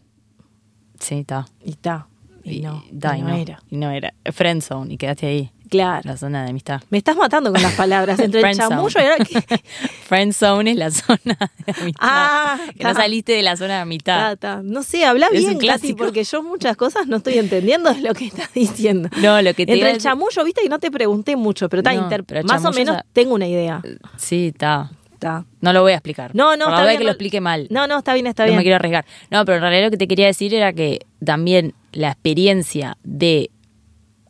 Sí, 1.00 1.16
está. 1.20 1.46
Y 1.64 1.72
está. 1.72 2.08
Y, 2.44 2.62
no, 2.62 2.84
da, 2.92 3.18
y 3.18 3.22
no, 3.22 3.34
era. 3.36 3.60
Y 3.70 3.76
no 3.78 3.92
era. 3.92 4.14
Friendzone, 4.32 4.94
y 4.94 4.98
quedaste 4.98 5.28
ahí. 5.28 5.52
Claro. 5.70 6.02
La 6.06 6.16
zona 6.16 6.44
de 6.46 6.52
amistad. 6.52 6.82
Me 6.90 6.98
estás 6.98 7.18
matando 7.18 7.52
con 7.52 7.62
las 7.62 7.74
palabras. 7.74 8.18
Entre 8.20 8.40
el 8.50 8.56
chamullo 8.56 9.02
y. 9.02 9.58
Friendzone 10.08 10.72
es 10.72 10.78
la 10.78 10.92
zona 10.92 11.38
de 11.66 11.74
amistad. 11.82 12.00
Ah, 12.00 12.58
que 12.78 12.84
no 12.86 12.94
ta. 12.94 13.02
saliste 13.02 13.34
de 13.34 13.42
la 13.44 13.58
zona 13.58 13.74
de 13.74 13.80
Ta, 13.80 13.82
amistad. 13.82 14.38
ta. 14.38 14.62
No 14.64 14.82
sé, 14.84 15.04
habla 15.06 15.28
bien, 15.30 15.58
un 15.58 15.96
porque 15.98 16.24
yo 16.24 16.42
muchas 16.42 16.78
cosas 16.78 17.08
no 17.08 17.18
estoy 17.18 17.38
entendiendo 17.38 17.94
de 17.94 18.00
lo 18.02 18.14
que 18.14 18.28
estás 18.28 18.54
diciendo. 18.54 19.10
No, 19.22 19.42
lo 19.42 19.54
que 19.54 19.66
te 19.66 19.74
Entre 19.74 19.92
el 19.92 19.98
chamullo, 19.98 20.46
viste, 20.46 20.66
y 20.66 20.70
no 20.70 20.80
te 20.80 20.90
pregunté 20.90 21.36
mucho, 21.36 21.68
pero, 21.68 21.84
ta, 21.84 21.94
No, 21.94 22.08
pero 22.26 22.44
más 22.46 22.64
o 22.64 22.72
menos 22.72 22.96
ya- 22.96 23.06
tengo 23.12 23.34
una 23.34 23.48
idea. 23.48 23.82
Sí, 24.16 24.48
está. 24.54 24.90
Ta. 25.20 25.46
No 25.62 25.74
lo 25.74 25.82
voy 25.82 25.92
a 25.94 25.96
explicar. 25.96 26.36
No, 26.36 26.56
no, 26.56 26.66
Por 26.66 26.74
la 26.74 26.78
está 26.80 26.88
bien, 26.90 26.98
que 26.98 27.04
no- 27.04 27.08
lo 27.08 27.12
explique 27.12 27.42
mal. 27.42 27.68
No, 27.70 27.88
no, 27.88 27.98
está 28.00 28.14
bien, 28.14 28.28
está 28.28 28.44
no 28.44 28.48
bien. 28.48 28.58
me 28.58 28.64
quiero 28.64 28.76
arriesgar. 28.76 29.06
No, 29.32 29.44
pero 29.46 29.56
en 29.58 29.62
realidad 29.62 29.84
lo 29.86 29.92
que 29.92 29.98
te 29.98 30.08
quería 30.08 30.28
decir 30.28 30.54
era 30.54 30.74
que 30.74 31.00
también 31.24 31.74
la 31.92 32.10
experiencia 32.12 32.98
de 33.04 33.50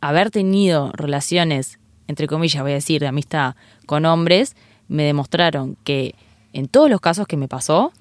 haber 0.00 0.30
tenido 0.30 0.90
relaciones, 0.92 1.78
entre 2.06 2.26
comillas, 2.26 2.62
voy 2.62 2.72
a 2.72 2.74
decir, 2.76 3.00
de 3.00 3.08
amistad 3.08 3.54
con 3.86 4.04
hombres, 4.06 4.56
me 4.88 5.02
demostraron 5.02 5.76
que 5.84 6.14
en 6.52 6.68
todos 6.68 6.88
los 6.88 7.00
casos 7.00 7.26
que 7.26 7.36
me 7.36 7.48
pasó, 7.48 7.92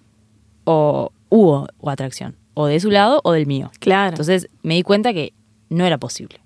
o 0.63 1.12
hubo 1.29 1.67
o 1.79 1.89
atracción, 1.89 2.36
o 2.53 2.67
de 2.67 2.79
su 2.79 2.89
lado 2.91 3.22
o 3.24 3.32
del 3.34 3.46
mío. 3.48 3.72
Claro. 3.79 4.10
Entonces 4.10 4.50
me 4.63 4.75
di 4.75 4.84
cuenta 4.84 5.13
que 5.13 5.34
no 5.70 5.86
era 5.86 5.98
posible. 5.98 6.39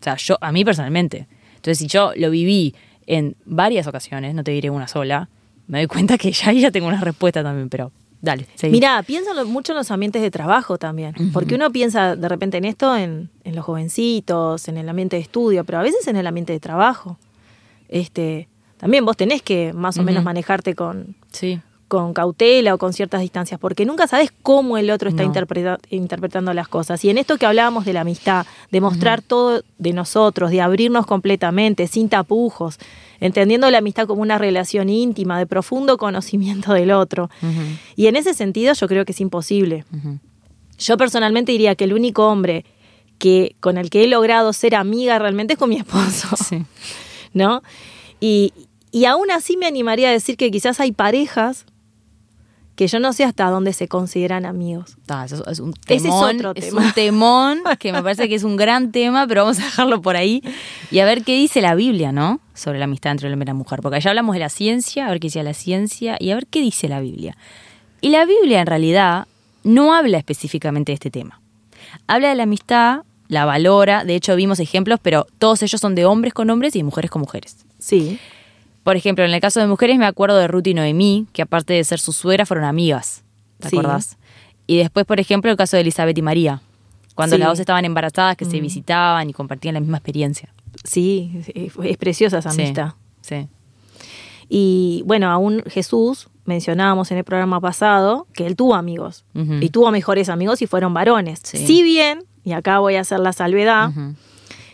O 0.00 0.04
sea, 0.04 0.16
yo, 0.16 0.36
a 0.40 0.52
mí 0.52 0.64
personalmente. 0.64 1.28
Entonces, 1.56 1.78
si 1.78 1.86
yo 1.86 2.12
lo 2.16 2.30
viví 2.30 2.74
en 3.06 3.36
varias 3.46 3.86
ocasiones, 3.86 4.34
no 4.34 4.44
te 4.44 4.50
diré 4.52 4.70
una 4.70 4.88
sola, 4.88 5.28
me 5.66 5.78
doy 5.78 5.86
cuenta 5.86 6.18
que 6.18 6.30
ya 6.32 6.50
ahí 6.50 6.60
ya 6.60 6.70
tengo 6.70 6.88
una 6.88 7.00
respuesta 7.00 7.42
también, 7.42 7.68
pero 7.68 7.90
dale, 8.20 8.46
seguí. 8.54 8.72
Mira, 8.72 9.02
pienso 9.02 9.30
en 9.30 9.36
lo- 9.36 9.46
mucho 9.46 9.72
en 9.72 9.78
los 9.78 9.90
ambientes 9.90 10.22
de 10.22 10.30
trabajo 10.30 10.78
también, 10.78 11.14
porque 11.32 11.54
uno 11.54 11.70
piensa 11.70 12.16
de 12.16 12.28
repente 12.28 12.56
en 12.58 12.64
esto, 12.64 12.96
en, 12.96 13.30
en 13.44 13.54
los 13.54 13.64
jovencitos, 13.64 14.68
en 14.68 14.76
el 14.78 14.88
ambiente 14.88 15.16
de 15.16 15.22
estudio, 15.22 15.64
pero 15.64 15.78
a 15.78 15.82
veces 15.82 16.06
en 16.08 16.16
el 16.16 16.26
ambiente 16.26 16.52
de 16.52 16.60
trabajo. 16.60 17.18
Este, 17.88 18.48
también 18.78 19.04
vos 19.04 19.16
tenés 19.16 19.42
que 19.42 19.72
más 19.72 19.96
o 19.98 20.02
menos 20.02 20.24
manejarte 20.24 20.74
con, 20.74 21.16
Sí, 21.32 21.60
con 21.98 22.14
cautela 22.14 22.74
o 22.74 22.78
con 22.78 22.92
ciertas 22.92 23.20
distancias, 23.20 23.58
porque 23.60 23.84
nunca 23.86 24.06
sabes 24.06 24.32
cómo 24.42 24.76
el 24.78 24.90
otro 24.90 25.08
está 25.08 25.22
No. 25.22 25.28
interpreta- 25.28 25.78
interpretando 25.90 26.52
las 26.54 26.68
cosas. 26.68 27.04
Y 27.04 27.10
en 27.10 27.18
esto 27.18 27.36
que 27.38 27.46
hablábamos 27.46 27.84
de 27.84 27.92
la 27.92 28.02
amistad, 28.02 28.46
de 28.70 28.80
mostrar 28.80 29.22
todo 29.22 29.62
de 29.78 29.92
nosotros, 29.92 30.50
de 30.50 30.60
abrirnos 30.60 31.06
completamente, 31.06 31.86
sin 31.86 32.08
tapujos, 32.08 32.78
entendiendo 33.20 33.70
la 33.70 33.78
amistad 33.78 34.06
como 34.06 34.22
una 34.22 34.38
relación 34.38 34.88
íntima, 34.88 35.38
de 35.38 35.46
profundo 35.46 35.96
conocimiento 35.98 36.72
del 36.72 36.90
otro. 36.90 37.30
Y 37.96 38.06
en 38.06 38.16
ese 38.16 38.34
sentido 38.34 38.72
yo 38.74 38.88
creo 38.88 39.04
que 39.04 39.12
es 39.12 39.20
imposible. 39.20 39.84
Yo 40.78 40.96
personalmente 40.96 41.52
diría 41.52 41.74
que 41.76 41.84
el 41.84 41.92
único 41.92 42.26
hombre 42.28 42.64
que 43.18 43.54
con 43.60 43.78
el 43.78 43.90
que 43.90 44.02
he 44.04 44.08
logrado 44.08 44.52
ser 44.52 44.74
amiga 44.74 45.18
realmente 45.20 45.52
es 45.54 45.58
con 45.58 45.68
mi 45.68 45.76
esposo, 45.76 46.36
Sí. 46.36 46.64
¿no? 47.32 47.62
Y, 48.20 48.52
y 48.90 49.04
aún 49.04 49.30
así 49.30 49.56
me 49.56 49.66
animaría 49.66 50.08
a 50.08 50.12
decir 50.12 50.36
que 50.36 50.50
quizás 50.50 50.80
hay 50.80 50.90
parejas 50.92 51.64
que 52.76 52.88
yo 52.88 52.98
no 52.98 53.12
sé 53.12 53.24
hasta 53.24 53.48
dónde 53.50 53.72
se 53.72 53.86
consideran 53.88 54.46
amigos. 54.46 54.96
Eso 55.24 55.48
es 55.48 55.60
un 55.60 55.74
Ese 55.86 55.94
es 55.94 56.02
temón. 56.02 56.36
otro 56.36 56.52
es 56.56 56.66
tema. 56.68 56.82
un 56.82 56.92
temón 56.92 57.62
que 57.78 57.92
me 57.92 58.02
parece 58.02 58.28
que 58.28 58.34
es 58.34 58.42
un 58.44 58.56
gran 58.56 58.90
tema, 58.90 59.26
pero 59.26 59.42
vamos 59.42 59.60
a 59.60 59.64
dejarlo 59.64 60.02
por 60.02 60.16
ahí. 60.16 60.42
Y 60.90 60.98
a 60.98 61.04
ver 61.04 61.22
qué 61.22 61.34
dice 61.36 61.60
la 61.60 61.74
Biblia, 61.74 62.10
¿no? 62.12 62.40
Sobre 62.54 62.78
la 62.78 62.86
amistad 62.86 63.12
entre 63.12 63.28
el 63.28 63.34
hombre 63.34 63.44
y 63.46 63.48
la 63.48 63.54
mujer. 63.54 63.80
Porque 63.80 63.96
allá 63.96 64.10
hablamos 64.10 64.34
de 64.34 64.40
la 64.40 64.48
ciencia, 64.48 65.06
a 65.06 65.10
ver 65.10 65.20
qué 65.20 65.28
dice 65.28 65.42
la 65.42 65.54
ciencia 65.54 66.16
y 66.18 66.30
a 66.30 66.34
ver 66.34 66.46
qué 66.46 66.60
dice 66.60 66.88
la 66.88 67.00
Biblia. 67.00 67.36
Y 68.00 68.08
la 68.08 68.24
Biblia 68.24 68.60
en 68.60 68.66
realidad 68.66 69.26
no 69.62 69.94
habla 69.94 70.18
específicamente 70.18 70.92
de 70.92 70.94
este 70.94 71.10
tema. 71.10 71.40
Habla 72.06 72.30
de 72.30 72.34
la 72.34 72.42
amistad, 72.42 73.02
la 73.28 73.44
valora, 73.44 74.04
de 74.04 74.14
hecho 74.16 74.36
vimos 74.36 74.58
ejemplos, 74.60 74.98
pero 75.00 75.26
todos 75.38 75.62
ellos 75.62 75.80
son 75.80 75.94
de 75.94 76.04
hombres 76.04 76.34
con 76.34 76.50
hombres 76.50 76.74
y 76.76 76.80
de 76.80 76.84
mujeres 76.84 77.10
con 77.10 77.20
mujeres. 77.20 77.64
Sí, 77.78 78.18
Por 78.84 78.96
ejemplo, 78.96 79.24
en 79.24 79.32
el 79.32 79.40
caso 79.40 79.58
de 79.60 79.66
mujeres 79.66 79.98
me 79.98 80.06
acuerdo 80.06 80.36
de 80.36 80.46
Ruth 80.46 80.66
y 80.68 80.74
Noemí, 80.74 81.26
que 81.32 81.42
aparte 81.42 81.72
de 81.72 81.82
ser 81.84 81.98
su 81.98 82.12
suegra 82.12 82.46
fueron 82.46 82.64
amigas. 82.66 83.24
¿Te 83.58 83.70
Sí. 83.70 83.76
acordás? 83.76 84.16
Y 84.66 84.76
después, 84.78 85.04
por 85.06 85.18
ejemplo, 85.20 85.50
el 85.50 85.56
caso 85.56 85.76
de 85.76 85.80
Elizabeth 85.82 86.16
y 86.16 86.22
María, 86.22 86.60
cuando 87.14 87.36
Sí. 87.36 87.40
las 87.40 87.48
dos 87.48 87.58
estaban 87.60 87.84
embarazadas, 87.84 88.36
que 88.36 88.44
se 88.44 88.58
Mm. 88.58 88.62
visitaban 88.62 89.30
y 89.30 89.32
compartían 89.32 89.74
la 89.74 89.80
misma 89.80 89.96
experiencia. 89.98 90.48
sí, 90.84 91.30
es, 91.54 91.96
preciosa 91.96 92.38
esa 92.38 92.50
amistad. 92.50 92.92
Sí. 93.20 93.46
Y 94.48 95.02
bueno, 95.06 95.30
aún 95.30 95.62
Jesús, 95.66 96.28
mencionábamos 96.44 97.10
en 97.10 97.18
el 97.18 97.24
programa 97.24 97.60
pasado, 97.60 98.26
que 98.34 98.46
él 98.46 98.56
tuvo 98.56 98.74
amigos. 98.74 99.24
Y 99.34 99.70
tuvo 99.70 99.90
mejores 99.90 100.28
amigos 100.28 100.60
y 100.62 100.66
fueron 100.66 100.92
varones. 100.92 101.40
Sí. 101.44 101.64
Si 101.66 101.82
bien, 101.82 102.24
y 102.44 102.52
acá 102.52 102.80
voy 102.80 102.96
a 102.96 103.00
hacer 103.00 103.20
la 103.20 103.32
salvedad, 103.32 103.90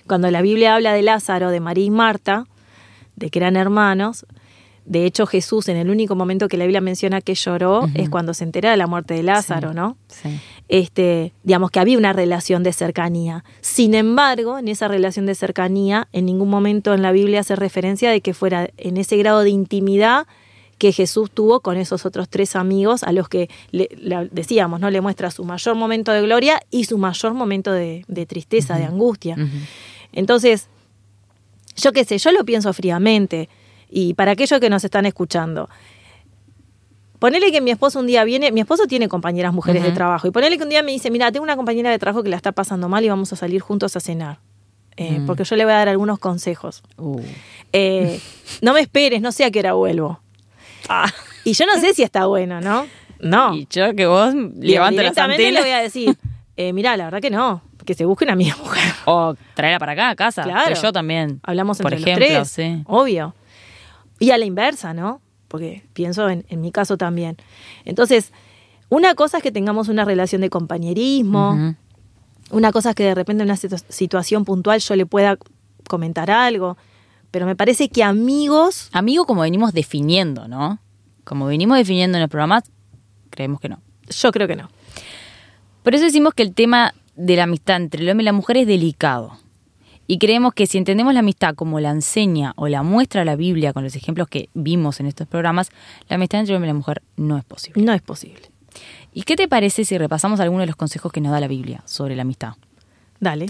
cuando 0.06 0.30
la 0.30 0.42
Biblia 0.42 0.74
habla 0.74 0.92
de 0.94 1.02
Lázaro, 1.02 1.50
de 1.50 1.60
María 1.60 1.84
y 1.84 1.90
Marta, 1.90 2.46
de 3.20 3.30
que 3.30 3.38
eran 3.38 3.54
hermanos, 3.56 4.26
De 4.86 5.04
hecho, 5.04 5.26
Jesús, 5.26 5.68
en 5.68 5.76
el 5.76 5.88
único 5.90 6.16
momento 6.16 6.48
que 6.48 6.56
la 6.56 6.64
Biblia 6.64 6.80
menciona 6.80 7.20
que 7.20 7.34
lloró, 7.34 7.86
es 7.94 8.08
cuando 8.08 8.34
se 8.34 8.42
entera 8.42 8.70
de 8.72 8.76
la 8.76 8.88
muerte 8.88 9.14
de 9.14 9.22
Lázaro, 9.22 9.68
Sí. 9.70 9.76
¿no? 9.76 9.96
Sí. 10.08 10.40
Este, 10.68 11.32
digamos 11.44 11.70
que 11.70 11.78
había 11.78 11.96
una 11.98 12.12
relación 12.12 12.62
de 12.64 12.72
cercanía. 12.72 13.44
Sin 13.60 13.94
embargo, 13.94 14.58
en 14.58 14.66
esa 14.68 14.88
relación 14.88 15.26
de 15.26 15.34
cercanía, 15.36 16.08
en 16.12 16.24
ningún 16.24 16.48
momento 16.48 16.92
en 16.94 17.02
la 17.02 17.12
Biblia 17.12 17.40
hace 17.40 17.54
referencia 17.56 18.10
de 18.10 18.20
que 18.20 18.32
fuera 18.34 18.70
en 18.78 18.96
ese 18.96 19.16
grado 19.18 19.42
de 19.44 19.50
intimidad 19.50 20.26
que 20.78 20.92
Jesús 20.92 21.30
tuvo 21.30 21.60
con 21.60 21.76
esos 21.76 22.06
otros 22.06 22.28
tres 22.30 22.56
amigos 22.56 23.02
a 23.04 23.12
los 23.12 23.28
que 23.28 23.48
le, 23.70 23.88
decíamos, 24.32 24.80
¿no? 24.80 24.88
Le 24.90 25.02
muestra 25.02 25.30
su 25.30 25.44
mayor 25.44 25.74
momento 25.76 26.10
de 26.10 26.22
gloria 26.22 26.58
y 26.70 26.84
su 26.84 26.96
mayor 26.96 27.34
momento 27.34 27.70
de, 27.70 28.04
de 28.08 28.24
tristeza, 28.26 28.76
de 28.78 28.86
angustia. 28.86 29.36
Entonces, 30.12 30.68
yo 31.76 31.92
qué 31.92 32.04
sé, 32.04 32.18
yo 32.18 32.32
lo 32.32 32.44
pienso 32.44 32.72
fríamente. 32.72 33.48
Y 33.90 34.14
para 34.14 34.32
aquellos 34.32 34.60
que 34.60 34.70
nos 34.70 34.84
están 34.84 35.06
escuchando, 35.06 35.68
ponele 37.18 37.50
que 37.50 37.60
mi 37.60 37.70
esposo 37.70 37.98
un 37.98 38.06
día 38.06 38.24
viene, 38.24 38.52
mi 38.52 38.60
esposo 38.60 38.86
tiene 38.86 39.08
compañeras 39.08 39.52
mujeres 39.52 39.82
de 39.82 39.90
trabajo, 39.92 40.28
y 40.28 40.30
ponele 40.30 40.56
que 40.56 40.64
un 40.64 40.70
día 40.70 40.82
me 40.82 40.92
dice, 40.92 41.10
mira, 41.10 41.32
tengo 41.32 41.44
una 41.44 41.56
compañera 41.56 41.90
de 41.90 41.98
trabajo 41.98 42.22
que 42.22 42.30
la 42.30 42.36
está 42.36 42.52
pasando 42.52 42.88
mal 42.88 43.04
y 43.04 43.08
vamos 43.08 43.32
a 43.32 43.36
salir 43.36 43.60
juntos 43.60 43.96
a 43.96 44.00
cenar. 44.00 44.38
Eh, 44.96 45.18
Mm. 45.20 45.26
Porque 45.26 45.44
yo 45.44 45.56
le 45.56 45.64
voy 45.64 45.72
a 45.72 45.76
dar 45.76 45.88
algunos 45.88 46.18
consejos. 46.18 46.82
Uh. 46.98 47.20
Eh, 47.72 48.20
no 48.62 48.74
me 48.74 48.80
esperes, 48.80 49.22
no 49.22 49.32
sé 49.32 49.44
a 49.44 49.50
qué 49.50 49.60
hora 49.60 49.72
vuelvo. 49.72 50.20
Y 51.44 51.52
yo 51.52 51.66
no 51.66 51.80
sé 51.80 51.94
si 51.94 52.02
está 52.02 52.26
bueno, 52.26 52.60
¿no? 52.60 52.86
No. 53.20 53.54
Y 53.56 53.66
yo 53.70 53.94
que 53.94 54.06
vos 54.06 54.34
levantes 54.58 54.98
directamente 54.98 55.52
le 55.52 55.60
voy 55.60 55.70
a 55.70 55.80
decir, 55.80 56.16
eh, 56.56 56.72
mira, 56.72 56.96
la 56.96 57.04
verdad 57.04 57.20
que 57.20 57.30
no, 57.30 57.62
que 57.90 57.94
se 57.96 58.04
busque 58.04 58.24
una 58.24 58.34
amiga 58.34 58.56
mujer. 58.62 58.92
o 59.04 59.34
traerla 59.54 59.78
para 59.78 59.92
acá 59.92 60.10
a 60.10 60.16
casa. 60.16 60.42
Claro. 60.44 60.74
Que 60.74 60.80
yo 60.80 60.92
también. 60.92 61.40
Hablamos 61.42 61.78
por 61.78 61.92
entre 61.92 62.12
ejemplo, 62.12 62.38
los 62.38 62.52
tres, 62.52 62.76
sí. 62.76 62.82
obvio. 62.86 63.34
Y 64.18 64.30
a 64.30 64.38
la 64.38 64.44
inversa, 64.44 64.94
¿no? 64.94 65.20
Porque 65.48 65.82
pienso 65.92 66.28
en, 66.28 66.44
en 66.48 66.60
mi 66.60 66.70
caso 66.70 66.96
también. 66.96 67.36
Entonces, 67.84 68.32
una 68.88 69.14
cosa 69.14 69.38
es 69.38 69.42
que 69.42 69.50
tengamos 69.50 69.88
una 69.88 70.04
relación 70.04 70.40
de 70.42 70.50
compañerismo, 70.50 71.74
una 72.50 72.72
cosa 72.72 72.90
es 72.90 72.94
que 72.96 73.04
de 73.04 73.14
repente 73.14 73.42
en 73.42 73.48
una 73.48 73.56
situ- 73.56 73.82
situación 73.88 74.44
puntual 74.44 74.80
yo 74.80 74.94
le 74.96 75.06
pueda 75.06 75.38
comentar 75.88 76.30
algo, 76.30 76.76
pero 77.30 77.46
me 77.46 77.56
parece 77.56 77.88
que 77.88 78.02
amigos, 78.04 78.88
Amigo 78.92 79.24
como 79.26 79.42
venimos 79.42 79.72
definiendo, 79.72 80.46
¿no? 80.48 80.78
Como 81.24 81.46
venimos 81.46 81.78
definiendo 81.78 82.16
en 82.18 82.22
el 82.22 82.28
programa, 82.28 82.62
creemos 83.30 83.60
que 83.60 83.68
no. 83.68 83.80
yo 84.08 84.30
creo 84.32 84.46
que 84.48 84.56
no. 84.56 84.68
Por 85.82 85.94
eso 85.94 86.04
decimos 86.04 86.34
que 86.34 86.42
el 86.42 86.52
tema 86.54 86.92
de 87.20 87.36
la 87.36 87.44
amistad 87.44 87.76
entre 87.76 88.02
el 88.02 88.10
hombre 88.10 88.22
y 88.22 88.26
la 88.26 88.32
mujer 88.32 88.56
es 88.56 88.66
delicado. 88.66 89.38
Y 90.06 90.18
creemos 90.18 90.54
que 90.54 90.66
si 90.66 90.78
entendemos 90.78 91.14
la 91.14 91.20
amistad 91.20 91.54
como 91.54 91.78
la 91.78 91.90
enseña 91.90 92.52
o 92.56 92.66
la 92.66 92.82
muestra 92.82 93.24
la 93.24 93.36
Biblia 93.36 93.72
con 93.72 93.84
los 93.84 93.94
ejemplos 93.94 94.26
que 94.26 94.48
vimos 94.54 94.98
en 94.98 95.06
estos 95.06 95.28
programas, 95.28 95.70
la 96.08 96.16
amistad 96.16 96.40
entre 96.40 96.54
el 96.54 96.56
hombre 96.56 96.68
y 96.68 96.72
la 96.72 96.78
mujer 96.78 97.02
no 97.16 97.38
es 97.38 97.44
posible. 97.44 97.82
No 97.84 97.92
es 97.92 98.02
posible. 98.02 98.50
¿Y 99.12 99.22
qué 99.22 99.36
te 99.36 99.46
parece 99.46 99.84
si 99.84 99.98
repasamos 99.98 100.40
algunos 100.40 100.62
de 100.62 100.68
los 100.68 100.76
consejos 100.76 101.12
que 101.12 101.20
nos 101.20 101.30
da 101.30 101.40
la 101.40 101.46
Biblia 101.46 101.82
sobre 101.84 102.16
la 102.16 102.22
amistad? 102.22 102.54
Dale. 103.20 103.46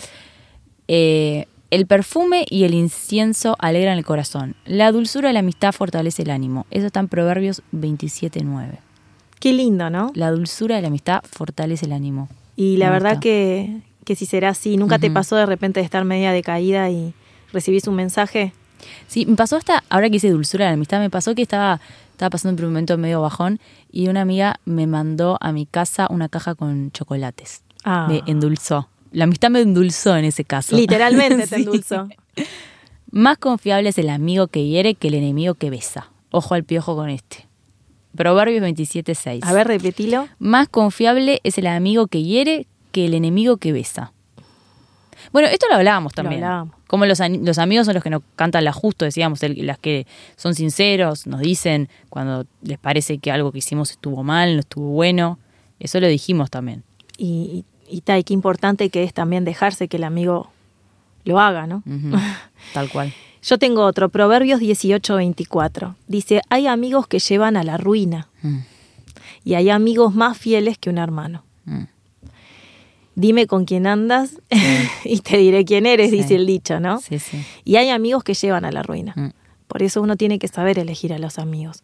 Eh, 0.88 1.46
el 1.70 1.86
perfume 1.86 2.44
y 2.50 2.64
el 2.64 2.74
incienso 2.74 3.56
alegran 3.60 3.96
el 3.96 4.04
corazón. 4.04 4.56
La 4.66 4.90
dulzura 4.90 5.28
de 5.28 5.34
la 5.34 5.40
amistad 5.40 5.72
fortalece 5.72 6.22
el 6.22 6.30
ánimo. 6.30 6.66
Eso 6.70 6.86
está 6.86 7.00
en 7.00 7.08
Proverbios 7.08 7.62
27.9. 7.72 8.78
Qué 9.38 9.52
lindo, 9.52 9.88
¿no? 9.88 10.10
La 10.14 10.30
dulzura 10.30 10.76
de 10.76 10.82
la 10.82 10.88
amistad 10.88 11.20
fortalece 11.24 11.86
el 11.86 11.92
ánimo. 11.92 12.28
Y 12.60 12.76
la 12.76 12.86
Me 12.86 12.92
verdad 12.92 13.20
que, 13.20 13.80
que 14.04 14.14
si 14.14 14.26
será 14.26 14.50
así, 14.50 14.76
¿nunca 14.76 14.98
te 14.98 15.10
pasó 15.10 15.34
de 15.36 15.46
repente 15.46 15.80
de 15.80 15.84
estar 15.84 16.04
media 16.04 16.30
decaída 16.30 16.90
y 16.90 17.14
recibís 17.54 17.86
un 17.86 17.94
mensaje? 17.94 18.52
Sí, 19.06 19.24
me 19.24 19.34
pasó 19.36 19.56
hasta, 19.56 19.82
ahora 19.88 20.10
que 20.10 20.16
hice 20.16 20.28
dulzura 20.28 20.66
de 20.66 20.70
la 20.72 20.74
amistad, 20.74 21.00
me 21.00 21.08
pasó 21.08 21.34
que 21.34 21.40
estaba, 21.40 21.80
estaba 22.10 22.28
pasando 22.28 22.56
por 22.56 22.66
un 22.66 22.72
momento 22.72 22.98
medio 22.98 23.22
bajón 23.22 23.60
y 23.90 24.08
una 24.08 24.20
amiga 24.20 24.60
me 24.66 24.86
mandó 24.86 25.38
a 25.40 25.52
mi 25.52 25.64
casa 25.64 26.06
una 26.10 26.28
caja 26.28 26.54
con 26.54 26.90
chocolates. 26.92 27.62
Ah. 27.84 28.06
Me 28.10 28.22
endulzó. 28.26 28.90
La 29.12 29.24
amistad 29.24 29.48
me 29.48 29.62
endulzó 29.62 30.14
en 30.18 30.26
ese 30.26 30.44
caso. 30.44 30.76
Literalmente 30.76 31.36
te 31.46 31.56
Sí. 31.56 31.62
endulzó. 31.62 32.08
Más 33.10 33.38
confiable 33.38 33.88
es 33.88 33.96
el 33.96 34.10
amigo 34.10 34.48
que 34.48 34.66
hiere 34.66 34.94
que 34.96 35.08
el 35.08 35.14
enemigo 35.14 35.54
que 35.54 35.70
besa. 35.70 36.10
Ojo 36.30 36.54
al 36.54 36.64
piojo 36.64 36.94
con 36.94 37.08
este. 37.08 37.46
Proverbios 38.16 38.62
27.6. 38.64 39.40
A 39.44 39.52
ver, 39.52 39.66
repetilo. 39.68 40.28
Más 40.38 40.68
confiable 40.68 41.40
es 41.44 41.58
el 41.58 41.66
amigo 41.66 42.06
que 42.06 42.22
hiere 42.22 42.66
que 42.92 43.06
el 43.06 43.14
enemigo 43.14 43.56
que 43.58 43.72
besa. 43.72 44.12
Bueno, 45.32 45.48
esto 45.48 45.66
lo 45.68 45.76
hablábamos 45.76 46.12
Lo 46.12 46.22
también. 46.22 46.42
hablábamos. 46.42 46.74
Como 46.86 47.06
los, 47.06 47.20
amigos 47.20 47.86
son 47.86 47.94
los 47.94 48.02
que 48.02 48.10
nos 48.10 48.22
cantan 48.34 48.64
la 48.64 48.72
justo, 48.72 49.04
decíamos, 49.04 49.42
el- 49.44 49.64
las 49.66 49.78
que 49.78 50.06
son 50.36 50.54
sinceros, 50.56 51.26
nos 51.28 51.40
dicen 51.40 51.88
cuando 52.08 52.46
les 52.62 52.78
parece 52.78 53.18
que 53.18 53.30
algo 53.30 53.52
que 53.52 53.58
hicimos 53.58 53.92
estuvo 53.92 54.24
mal, 54.24 54.54
no 54.54 54.60
estuvo 54.60 54.90
bueno. 54.90 55.38
Eso 55.78 56.00
lo 56.00 56.08
dijimos 56.08 56.50
también. 56.50 56.82
Y, 57.16 57.64
y, 57.88 57.96
y 57.96 58.22
qué 58.24 58.34
importante 58.34 58.90
que 58.90 59.04
es 59.04 59.14
también 59.14 59.44
dejarse 59.44 59.86
que 59.88 59.98
el 59.98 60.04
amigo 60.04 60.50
lo 61.24 61.38
haga, 61.38 61.66
¿no? 61.66 61.82
Tal 62.74 62.88
cual. 62.90 63.12
Yo 63.42 63.58
tengo 63.58 63.84
otro, 63.84 64.08
Proverbios 64.10 64.60
18:24. 64.60 65.94
Dice, 66.08 66.42
hay 66.50 66.66
amigos 66.66 67.06
que 67.06 67.18
llevan 67.18 67.56
a 67.56 67.62
la 67.64 67.76
ruina 67.76 68.28
Mm, 68.42 68.58
y 69.44 69.54
hay 69.54 69.70
amigos 69.70 70.14
más 70.14 70.36
fieles 70.38 70.78
que 70.78 70.90
un 70.90 70.98
hermano. 70.98 71.42
mm. 71.64 71.84
Dime 73.16 73.46
con 73.46 73.64
quién 73.64 73.86
andas 73.86 74.36
y 75.04 75.20
te 75.20 75.36
diré 75.36 75.64
quién 75.64 75.84
eres, 75.86 76.10
Sí. 76.10 76.16
dice 76.18 76.36
el 76.36 76.46
dicho, 76.46 76.80
¿no? 76.80 77.00
Sí, 77.00 77.18
sí. 77.18 77.44
Y 77.64 77.76
hay 77.76 77.90
amigos 77.90 78.24
que 78.24 78.34
llevan 78.34 78.64
a 78.64 78.72
la 78.72 78.82
ruina. 78.82 79.12
Mm. 79.16 79.28
Por 79.66 79.82
eso 79.82 80.00
uno 80.00 80.16
tiene 80.16 80.38
que 80.38 80.48
saber 80.48 80.78
elegir 80.78 81.12
a 81.12 81.18
los 81.18 81.38
amigos. 81.38 81.82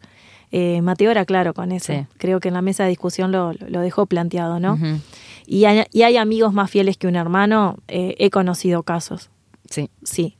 Eh, 0.51 0.81
Mateo 0.81 1.11
era 1.11 1.25
claro 1.25 1.53
con 1.53 1.71
eso. 1.71 1.93
Creo 2.17 2.39
que 2.39 2.47
en 2.47 2.53
la 2.53 2.61
mesa 2.61 2.83
de 2.83 2.89
discusión 2.89 3.31
lo, 3.31 3.53
lo 3.53 3.81
dejó 3.81 4.05
planteado, 4.05 4.59
¿no? 4.59 4.73
Ujú. 4.73 4.99
y, 5.45 5.65
hay, 5.65 5.83
y 5.91 6.03
hay 6.03 6.17
amigos 6.17 6.53
más 6.53 6.71
fieles 6.71 6.97
que 6.97 7.07
un 7.07 7.15
hermano. 7.17 7.77
eh, 7.87 8.15
he 8.19 8.29
conocido 8.29 8.83
casos, 8.83 9.29
Sí, 9.69 9.89
sí, 10.03 10.36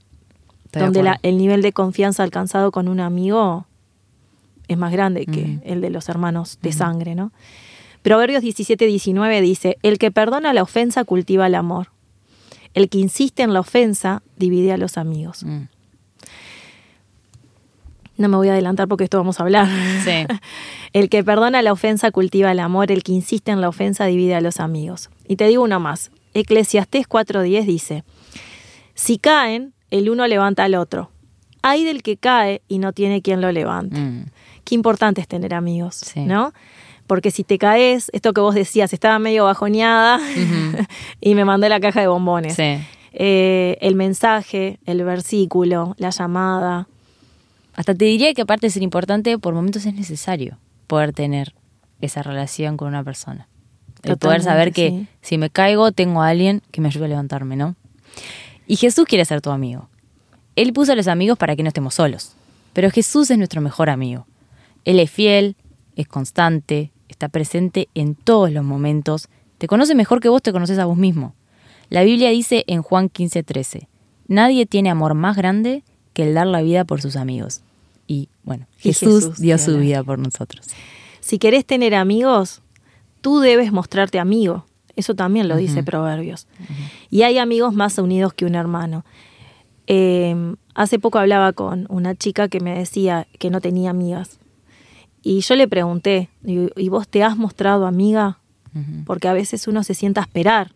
estoy 0.68 0.82
donde 0.84 1.04
la- 1.04 1.20
el 1.24 1.38
nivel 1.38 1.62
de 1.62 1.74
confianza 1.74 2.24
alcanzado 2.24 2.72
con 2.72 2.88
un 2.88 3.00
amigo 3.00 3.66
es 4.68 4.78
más 4.78 4.92
grande 4.92 5.26
que 5.26 5.60
el 5.64 5.82
de 5.82 5.90
los 5.90 6.10
hermanos 6.10 6.60
de 6.62 6.72
sangre, 6.74 7.16
¿no? 7.16 7.32
Proverbios 8.04 8.42
17, 8.42 8.86
19 8.86 9.42
dice, 9.42 9.78
el 9.82 9.98
que 9.98 10.12
perdona 10.12 10.54
la 10.54 10.62
ofensa 10.64 11.04
cultiva 11.04 11.48
el 11.48 11.56
amor. 11.56 11.88
El 12.74 12.90
que 12.90 13.00
insiste 13.00 13.44
en 13.44 13.54
la 13.54 13.62
ofensa 13.62 14.22
divide 14.38 14.72
a 14.72 14.78
los 14.78 14.98
amigos. 14.98 15.44
Mm. 15.44 15.64
No 18.18 18.30
me 18.30 18.38
voy 18.38 18.50
a 18.50 18.54
adelantar 18.54 18.88
porque 18.88 19.04
esto 19.04 19.18
vamos 19.18 19.40
a 19.40 19.44
hablar. 19.44 19.68
Sí. 20.04 20.26
El 20.94 21.10
que 21.10 21.24
perdona 21.24 21.62
la 21.62 21.72
ofensa 21.72 22.10
cultiva 22.12 22.52
el 22.52 22.60
amor, 22.60 22.92
el 22.92 23.04
que 23.04 23.12
insiste 23.12 23.52
en 23.52 23.62
la 23.62 23.70
ofensa 23.70 24.06
divide 24.06 24.34
a 24.34 24.42
los 24.42 24.60
amigos. 24.60 25.10
Y 25.28 25.36
te 25.36 25.46
digo 25.48 25.64
uno 25.64 25.80
más. 25.80 26.10
Eclesiastés 26.34 27.08
4:10 27.08 27.66
dice, 27.66 28.04
si 28.96 29.20
caen, 29.20 29.74
el 29.92 30.10
uno 30.10 30.28
levanta 30.28 30.64
al 30.64 30.76
otro. 30.76 31.12
Hay 31.62 31.84
del 31.84 32.04
que 32.04 32.18
cae 32.18 32.62
y 32.68 32.80
no 32.80 32.94
tiene 32.94 33.22
quien 33.22 33.42
lo 33.42 33.52
levante. 33.52 34.00
Mm. 34.00 34.26
Qué 34.64 34.76
importante 34.76 35.22
es 35.22 35.28
tener 35.28 35.54
amigos, 35.54 35.96
Sí. 35.96 36.22
¿no? 36.22 36.54
Porque 37.08 37.32
si 37.32 37.44
te 37.46 37.58
caes, 37.58 38.10
esto 38.14 38.34
que 38.34 38.42
vos 38.42 38.54
decías, 38.54 38.92
estaba 38.92 39.18
medio 39.18 39.46
bajoneada 39.46 40.20
y 41.22 41.36
me 41.36 41.46
mandé 41.46 41.70
la 41.70 41.80
caja 41.80 42.02
de 42.02 42.08
bombones. 42.08 42.56
Sí. 42.56 42.78
Eh, 43.14 43.78
el 43.82 43.96
mensaje, 43.96 44.78
el 44.86 45.04
versículo, 45.04 45.96
la 45.98 46.10
llamada. 46.10 46.88
Hasta 47.76 47.96
te 47.96 48.06
diría 48.06 48.34
que 48.34 48.42
aparte 48.42 48.68
de 48.68 48.72
ser 48.72 48.84
importante, 48.84 49.38
por 49.40 49.54
momentos 49.54 49.86
es 49.86 49.94
necesario 49.94 50.58
poder 50.88 51.14
tener 51.14 51.54
esa 52.02 52.24
relación 52.24 52.76
con 52.78 52.90
una 52.90 53.04
persona. 53.04 53.48
El 54.04 54.18
poder 54.18 54.42
saber 54.44 54.72
que 54.74 54.90
sí. 54.90 55.08
si 55.22 55.38
me 55.38 55.50
caigo, 55.50 55.92
tengo 55.92 56.22
a 56.22 56.28
alguien 56.30 56.62
que 56.72 56.82
me 56.82 56.88
ayude 56.90 57.06
a 57.06 57.08
levantarme, 57.10 57.56
¿no? 57.56 57.76
Y 58.68 58.76
Jesús 58.76 59.06
quiere 59.06 59.26
ser 59.26 59.42
tu 59.42 59.50
amigo. 59.50 59.90
Él 60.56 60.74
puso 60.74 60.92
a 60.92 60.96
los 60.96 61.08
amigos 61.08 61.38
para 61.38 61.56
que 61.56 61.64
no 61.64 61.70
estemos 61.70 61.96
solos. 61.96 62.34
Pero 62.74 62.92
Jesús 62.92 63.32
es 63.32 63.38
nuestro 63.38 63.62
mejor 63.62 63.90
amigo. 63.90 64.28
Él 64.86 65.00
es 65.00 65.10
fiel, 65.10 65.56
es 65.96 66.08
constante, 66.08 66.92
está 67.10 67.30
presente 67.30 67.90
en 67.96 68.14
todos 68.14 68.52
los 68.52 68.64
momentos, 68.64 69.30
te 69.58 69.68
conoce 69.68 69.96
mejor 69.96 70.20
que 70.20 70.30
vos 70.30 70.44
te 70.44 70.52
conoces 70.52 70.78
a 70.78 70.86
vos 70.86 70.98
mismo. 70.98 71.34
La 71.90 72.04
Biblia 72.04 72.30
dice 72.30 72.64
en 72.68 72.84
Juan 72.84 73.10
15:13, 73.10 73.88
nadie 74.28 74.66
tiene 74.66 74.92
amor 74.92 75.16
más 75.16 75.36
grande 75.36 75.84
que 76.14 76.24
el 76.24 76.36
dar 76.36 76.46
la 76.46 76.62
vida 76.62 76.86
por 76.86 77.02
sus 77.02 77.16
amigos. 77.16 77.62
Y 78.06 78.30
bueno, 78.44 78.68
Y 78.80 78.94
Jesús, 78.94 79.26
Jesús 79.26 79.40
dio 79.40 79.58
su 79.58 79.78
vida 79.80 80.04
por 80.04 80.20
nosotros. 80.20 80.68
Si 81.20 81.40
querés 81.40 81.66
tener 81.66 81.96
amigos, 81.96 82.62
tú 83.22 83.40
debes 83.40 83.72
mostrarte 83.72 84.20
amigo. 84.20 84.66
Eso 84.98 85.16
también 85.16 85.48
lo 85.48 85.56
dice 85.56 85.84
Proverbios. 85.84 86.48
Y 87.10 87.22
hay 87.22 87.38
amigos 87.38 87.74
más 87.74 87.98
unidos 87.98 88.34
que 88.34 88.46
un 88.46 88.56
hermano. 88.56 89.06
Eh, 89.88 90.36
hace 90.76 91.00
poco 91.00 91.20
hablaba 91.20 91.54
con 91.54 91.86
una 91.90 92.14
chica 92.16 92.50
que 92.50 92.60
me 92.60 92.78
decía 92.78 93.28
que 93.40 93.50
no 93.50 93.62
tenía 93.62 93.92
amigas. 93.92 94.40
Y 95.24 95.40
yo 95.40 95.56
le 95.56 95.68
pregunté, 95.68 96.30
¿y 96.44 96.90
vos 96.90 97.08
te 97.08 97.24
has 97.24 97.38
mostrado 97.38 97.88
amiga? 97.88 98.40
Porque 99.06 99.28
a 99.28 99.34
veces 99.34 99.68
uno 99.68 99.84
se 99.84 99.94
sienta 99.94 100.22
a 100.22 100.26
esperar. 100.26 100.74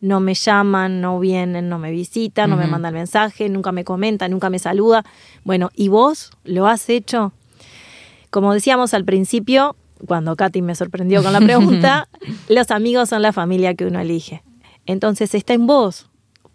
No 0.00 0.20
me 0.20 0.34
llaman, 0.34 1.02
no 1.02 1.20
vienen, 1.20 1.68
no 1.68 1.78
me 1.78 1.90
visitan, 1.90 2.50
no 2.50 2.56
me 2.56 2.66
mandan 2.66 2.94
mensaje, 2.94 3.48
nunca 3.48 3.70
me 3.70 3.84
comentan, 3.84 4.30
nunca 4.30 4.48
me 4.48 4.58
saluda. 4.58 5.04
Bueno, 5.44 5.70
¿y 5.74 5.88
vos 5.88 6.30
lo 6.44 6.66
has 6.66 6.88
hecho? 6.88 7.32
como 8.30 8.54
decíamos 8.54 8.94
al 8.94 9.04
principio, 9.04 9.76
cuando 10.06 10.36
Katy 10.36 10.62
me 10.62 10.74
sorprendió 10.74 11.22
con 11.22 11.32
la 11.32 11.40
pregunta, 11.40 12.08
los 12.48 12.70
amigos 12.70 13.08
son 13.08 13.22
la 13.22 13.32
familia 13.32 13.74
que 13.74 13.86
uno 13.86 14.00
elige. 14.00 14.42
Entonces 14.86 15.34
está 15.34 15.54
en 15.54 15.66
vos 15.66 16.10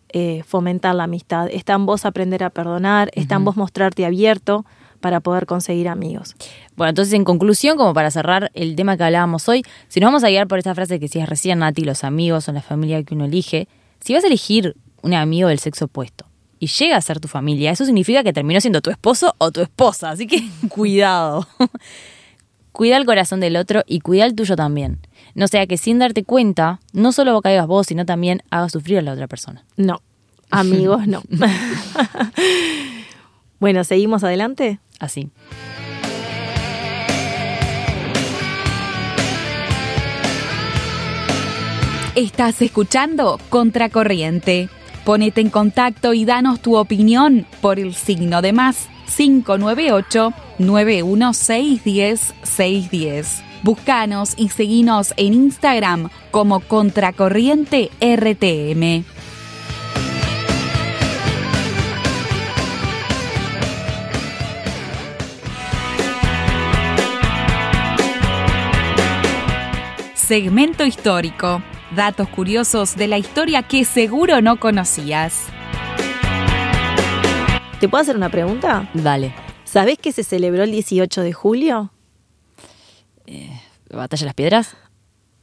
eh, 0.10 0.44
fomentar 0.46 0.96
la 0.96 1.04
amistad, 1.04 1.48
está 1.52 1.74
en 1.74 1.86
vos 1.86 2.06
aprender 2.06 2.44
a 2.44 2.50
perdonar, 2.50 3.12
está 3.16 3.36
en 3.36 3.46
vos 3.46 3.58
mostrarte 3.58 4.06
abierto 4.06 4.66
para 5.02 5.20
poder 5.20 5.46
conseguir 5.46 5.88
amigos. 5.88 6.36
Bueno, 6.76 6.90
entonces 6.90 7.14
en 7.14 7.26
conclusión, 7.26 7.78
como 7.78 7.94
para 7.94 8.10
cerrar 8.12 8.50
el 8.54 8.76
tema 8.76 8.98
que 8.98 9.04
hablábamos 9.04 9.48
hoy, 9.50 9.64
si 9.88 10.00
nos 10.00 10.08
vamos 10.08 10.24
a 10.24 10.30
guiar 10.30 10.48
por 10.48 10.58
esta 10.58 10.74
frase 10.74 11.00
que 11.00 11.06
decías 11.06 11.30
recién, 11.30 11.60
Nati, 11.60 11.84
los 11.84 12.04
amigos 12.04 12.46
son 12.46 12.56
la 12.56 12.62
familia 12.62 13.04
que 13.04 13.14
uno 13.14 13.26
elige, 13.26 13.68
si 14.00 14.14
vas 14.14 14.24
a 14.24 14.28
elegir 14.28 14.76
un 15.02 15.14
amigo 15.14 15.50
del 15.50 15.60
sexo 15.60 15.86
opuesto 15.86 16.26
y 16.60 16.68
llega 16.68 16.98
a 16.98 17.02
ser 17.02 17.20
tu 17.20 17.28
familia, 17.28 17.72
eso 17.72 17.86
significa 17.86 18.24
que 18.24 18.34
terminó 18.34 18.60
siendo 18.62 18.82
tu 18.82 18.90
esposo 18.90 19.36
o 19.38 19.52
tu 19.52 19.62
esposa, 19.62 20.12
así 20.12 20.28
que 20.28 20.44
cuidado. 20.70 21.48
Cuida 22.76 22.98
el 22.98 23.06
corazón 23.06 23.40
del 23.40 23.56
otro 23.56 23.84
y 23.88 24.02
cuida 24.02 24.26
el 24.26 24.36
tuyo 24.36 24.58
también. 24.58 25.00
No 25.34 25.48
sea 25.48 25.66
que 25.66 25.78
sin 25.78 25.98
darte 25.98 26.26
cuenta, 26.26 26.82
no 26.92 27.14
solo 27.14 27.42
caigas 27.42 27.68
vos, 27.68 27.88
sino 27.88 28.06
también 28.06 28.44
hagas 28.50 28.74
sufrir 28.74 29.00
a 29.00 29.02
la 29.02 29.14
otra 29.14 29.28
persona. 29.28 29.64
No, 29.78 30.02
amigos 30.52 31.08
no. 31.08 31.24
bueno, 33.60 33.86
¿seguimos 33.86 34.26
adelante? 34.26 34.80
Así. 35.00 35.30
Estás 42.16 42.62
escuchando 42.62 43.40
Contracorriente. 43.50 44.70
Ponete 45.06 45.40
en 45.40 45.50
contacto 45.50 46.14
y 46.14 46.26
danos 46.26 46.60
tu 46.60 46.76
opinión 46.76 47.46
por 47.62 47.80
el 47.80 47.94
signo 47.94 48.42
de 48.42 48.52
más 48.52 48.90
598 49.16 50.34
916 50.60 52.34
610. 52.44 53.44
Búscanos 53.64 54.34
y 54.38 54.50
seguinos 54.50 55.14
en 55.18 55.34
Instagram 55.34 56.10
como 56.32 56.60
Contracorriente 56.60 57.90
RTM. 58.00 59.04
Segmento 70.14 70.84
histórico. 70.86 71.62
Datos 71.96 72.28
curiosos 72.30 72.96
de 72.96 73.08
la 73.08 73.20
historia 73.20 73.62
que 73.62 73.86
seguro 73.86 74.42
no 74.42 74.60
conocías. 74.60 75.44
¿Te 77.80 77.88
puedo 77.88 78.02
hacer 78.02 78.16
una 78.16 78.30
pregunta? 78.30 78.90
Dale. 78.96 79.45
¿Sabés 79.76 80.00
que 80.00 80.14
se 80.14 80.24
celebró 80.24 80.64
el 80.64 80.72
18 80.72 81.22
de 81.22 81.34
julio? 81.34 81.92
Eh, 83.28 83.60
¿Batalla 83.90 84.22
de 84.22 84.26
las 84.28 84.34
Piedras? 84.34 84.78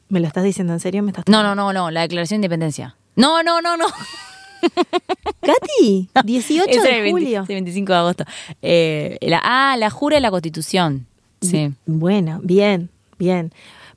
¿Me 0.09 0.21
lo 0.21 0.27
estás 0.27 0.43
diciendo 0.43 0.73
en 0.73 0.81
serio? 0.81 1.03
¿Me 1.03 1.11
estás 1.11 1.27
No, 1.29 1.43
no, 1.43 1.55
no, 1.55 1.75
no, 1.75 1.91
la 1.91 2.01
Declaración 2.01 2.41
de 2.41 2.47
Independencia. 2.47 2.97
No, 3.15 3.43
no, 3.43 3.61
no, 3.61 3.77
no. 3.77 3.85
Katy, 5.43 6.09
18 6.25 6.65
Ese 6.67 6.81
de 6.81 7.01
20 7.03 7.11
julio. 7.11 7.45
sí, 7.47 7.53
25 7.53 7.93
de 7.93 7.99
agosto. 7.99 8.25
Eh, 8.63 9.19
la, 9.21 9.39
ah, 9.45 9.77
la 9.77 9.91
jura 9.91 10.17
de 10.17 10.23
la 10.23 10.31
Constitución. 10.31 11.07
Sí. 11.43 11.75
Bueno, 11.85 12.41
bien, 12.43 12.89
bien. 13.19 13.53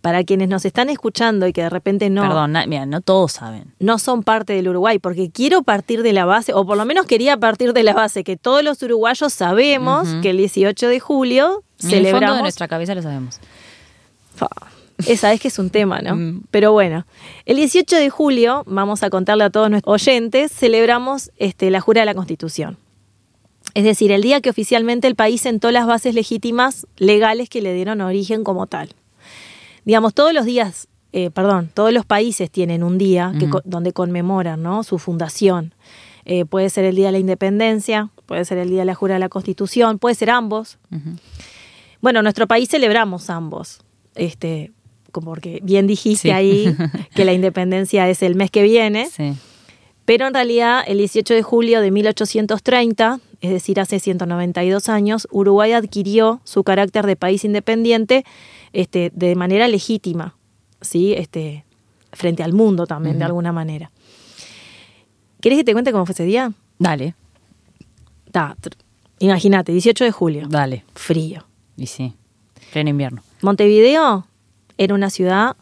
Para 0.06 0.24
quienes 0.24 0.50
nos 0.50 0.66
están 0.66 0.92
escuchando 0.92 1.48
y 1.48 1.52
que 1.52 1.64
de 1.64 1.70
repente 1.72 2.12
no, 2.12 2.22
Perdón, 2.22 2.52
na- 2.52 2.68
mira, 2.68 2.86
no 2.86 3.02
todos 3.02 3.32
saben. 3.32 3.74
no 3.80 3.98
son 3.98 4.22
parte 4.22 4.54
del 4.54 4.68
Uruguay, 4.68 5.00
porque 5.00 5.32
quiero 5.32 5.64
partir 5.64 6.04
de 6.04 6.14
la 6.14 6.26
base, 6.26 6.54
o 6.54 6.64
por 6.64 6.78
lo 6.78 6.86
menos 6.86 7.08
quería 7.08 7.38
partir 7.38 7.74
de 7.74 7.82
la 7.82 7.94
base, 7.96 8.24
que 8.24 8.38
todos 8.38 8.64
los 8.64 8.80
uruguayos 8.84 9.34
sabemos 9.34 10.08
que 10.22 10.30
el 10.30 10.38
18 10.38 10.88
de 10.90 11.00
julio 11.00 11.64
En 11.82 11.88
el 11.88 11.90
fondo 11.90 11.90
celebramos... 11.90 12.36
de 12.36 12.42
nuestra 12.44 12.68
cabeza 12.68 12.94
lo 12.94 13.02
sabemos. 13.02 13.40
Fa, 14.36 14.48
Esa 15.08 15.34
es 15.34 15.42
que 15.42 15.48
es 15.48 15.58
un 15.58 15.72
tema, 15.72 16.02
¿no? 16.02 16.16
Mm. 16.16 16.44
Pero 16.52 16.72
bueno, 16.72 17.08
el 17.46 17.56
18 17.56 17.96
de 17.96 18.10
julio, 18.12 18.62
vamos 18.68 19.02
a 19.02 19.10
contarle 19.10 19.46
a 19.46 19.50
todos 19.50 19.72
nuestros 19.72 19.92
oyentes, 20.08 20.52
celebramos 20.52 21.32
este, 21.38 21.72
la 21.72 21.82
jura 21.82 22.02
de 22.02 22.06
la 22.06 22.14
Constitución. 22.14 22.78
Es 23.74 23.84
decir, 23.84 24.12
el 24.12 24.22
día 24.22 24.40
que 24.40 24.52
oficialmente 24.52 25.08
el 25.08 25.16
país 25.16 25.42
sentó 25.42 25.72
las 25.72 25.88
bases 25.88 26.14
legítimas 26.14 26.86
legales 26.98 27.50
que 27.50 27.64
le 27.64 27.74
dieron 27.74 28.02
origen 28.02 28.44
como 28.44 28.68
tal. 28.68 28.90
Digamos, 29.86 30.14
todos 30.14 30.34
los 30.34 30.46
días, 30.46 30.88
eh, 31.14 31.30
perdón, 31.30 31.70
todos 31.74 31.94
los 31.94 32.06
países 32.06 32.52
tienen 32.52 32.84
un 32.84 32.98
día 32.98 33.32
que 33.40 33.48
donde 33.64 33.94
conmemoran 33.94 34.62
¿no? 34.62 34.84
su 34.84 34.98
fundación. 34.98 35.74
Eh, 36.26 36.44
puede 36.46 36.70
ser 36.72 36.86
el 36.86 36.96
Día 36.96 37.06
de 37.08 37.12
la 37.14 37.20
Independencia, 37.20 38.10
puede 38.26 38.44
ser 38.46 38.58
el 38.58 38.70
Día 38.70 38.80
de 38.80 38.86
la 38.86 38.96
Jura 38.96 39.14
de 39.14 39.20
la 39.20 39.30
Constitución, 39.30 40.00
puede 40.00 40.16
ser 40.16 40.32
ambos. 40.32 40.80
Bueno, 42.02 42.20
en 42.20 42.24
nuestro 42.24 42.48
país 42.48 42.68
celebramos 42.70 43.30
ambos, 43.30 43.80
este, 44.16 44.72
como 45.12 45.28
porque 45.32 45.60
bien 45.64 45.86
dijiste 45.88 46.30
Sí. 46.30 46.32
ahí 46.32 46.76
que 47.16 47.26
la 47.26 47.34
independencia 47.34 48.10
es 48.10 48.24
el 48.24 48.36
mes 48.36 48.50
que 48.52 48.64
viene, 48.64 49.08
Sí. 49.10 49.34
pero 50.06 50.28
en 50.28 50.34
realidad 50.34 50.84
el 50.88 50.98
18 50.98 51.34
de 51.36 51.44
julio 51.44 51.80
de 51.82 51.92
1830, 51.92 53.20
es 53.46 53.52
decir, 53.52 53.80
hace 53.80 54.00
192 54.00 54.90
años, 54.90 55.28
Uruguay 55.32 55.72
adquirió 55.74 56.42
su 56.44 56.64
carácter 56.64 57.06
de 57.06 57.16
país 57.16 57.46
independiente 57.46 58.26
este, 58.74 59.12
de 59.14 59.36
manera 59.36 59.68
legítima, 59.68 60.36
¿sí? 60.82 61.14
este, 61.14 61.66
frente 62.12 62.44
al 62.44 62.54
mundo 62.54 62.88
también, 62.88 63.20
de 63.20 63.26
alguna 63.26 63.52
manera. 63.52 63.92
¿Querés 65.42 65.60
que 65.60 65.64
te 65.64 65.74
cuente 65.74 65.92
cómo 65.92 66.06
fue 66.06 66.14
ese 66.14 66.26
día? 66.26 66.52
Dale, 66.80 67.16
Imagínate, 69.20 69.72
18 69.72 70.04
de 70.04 70.12
julio, 70.12 70.48
dale. 70.50 70.84
frío. 70.94 71.46
Y 71.78 71.88
sí, 71.88 72.14
pleno 72.74 72.90
invierno. 72.90 73.22
Montevideo 73.42 74.28
era 74.78 74.94
una 74.94 75.10
ciudad 75.10 75.56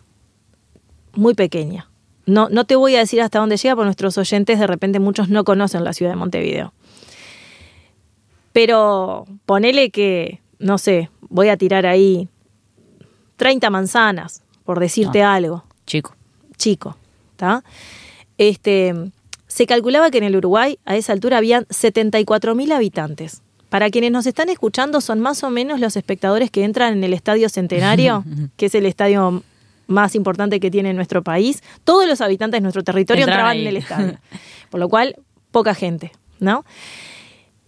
muy 1.13 1.35
pequeña. 1.35 1.89
No, 2.25 2.49
no 2.49 2.65
te 2.65 2.75
voy 2.75 2.95
a 2.95 2.99
decir 2.99 3.21
hasta 3.21 3.39
dónde 3.39 3.57
llega, 3.57 3.75
porque 3.75 3.85
nuestros 3.85 4.17
oyentes 4.17 4.57
de 4.59 4.65
repente 4.65 4.99
muchos 4.99 5.29
no 5.29 5.43
conocen 5.43 5.83
la 5.83 5.93
ciudad 5.93 6.13
de 6.13 6.15
Montevideo. 6.15 6.73
Pero 8.53 9.25
ponele 9.45 9.89
que, 9.89 10.39
no 10.59 10.77
sé, 10.77 11.09
voy 11.21 11.49
a 11.49 11.57
tirar 11.57 11.85
ahí 11.85 12.29
30 13.37 13.69
manzanas, 13.69 14.43
por 14.63 14.79
decirte 14.79 15.23
algo, 15.23 15.65
Chico. 15.85 16.15
chico. 16.57 16.95
¿tá? 17.35 17.63
Este, 18.37 18.93
se 19.47 19.65
calculaba 19.65 20.11
que 20.11 20.19
en 20.19 20.23
el 20.23 20.35
Uruguay 20.35 20.79
a 20.85 20.95
esa 20.95 21.13
altura 21.13 21.37
habían 21.37 21.65
74.000 21.65 22.71
habitantes. 22.73 23.41
Para 23.69 23.89
quienes 23.89 24.11
nos 24.11 24.27
están 24.27 24.49
escuchando, 24.49 25.01
son 25.01 25.19
más 25.19 25.43
o 25.43 25.49
menos 25.49 25.79
los 25.79 25.97
espectadores 25.97 26.51
que 26.51 26.63
entran 26.63 26.93
en 26.93 27.03
el 27.03 27.13
Estadio 27.13 27.49
Centenario, 27.49 28.23
que 28.55 28.67
es 28.67 28.75
el 28.75 28.85
estadio 28.85 29.43
más 29.87 30.15
importante 30.15 30.59
que 30.59 30.69
tiene 30.71 30.93
nuestro 30.93 31.23
país. 31.23 31.63
Todos 31.83 32.07
los 32.07 32.21
habitantes 32.21 32.59
de 32.59 32.61
nuestro 32.61 32.83
territorio 32.83 33.25
Entraban 33.25 33.57
en 33.57 33.67
el 33.67 33.77
estadio. 33.77 34.19
Por 34.69 34.79
lo 34.79 34.89
cual, 34.89 35.15
poca 35.51 35.73
gente, 35.73 36.11
¿no? 36.39 36.65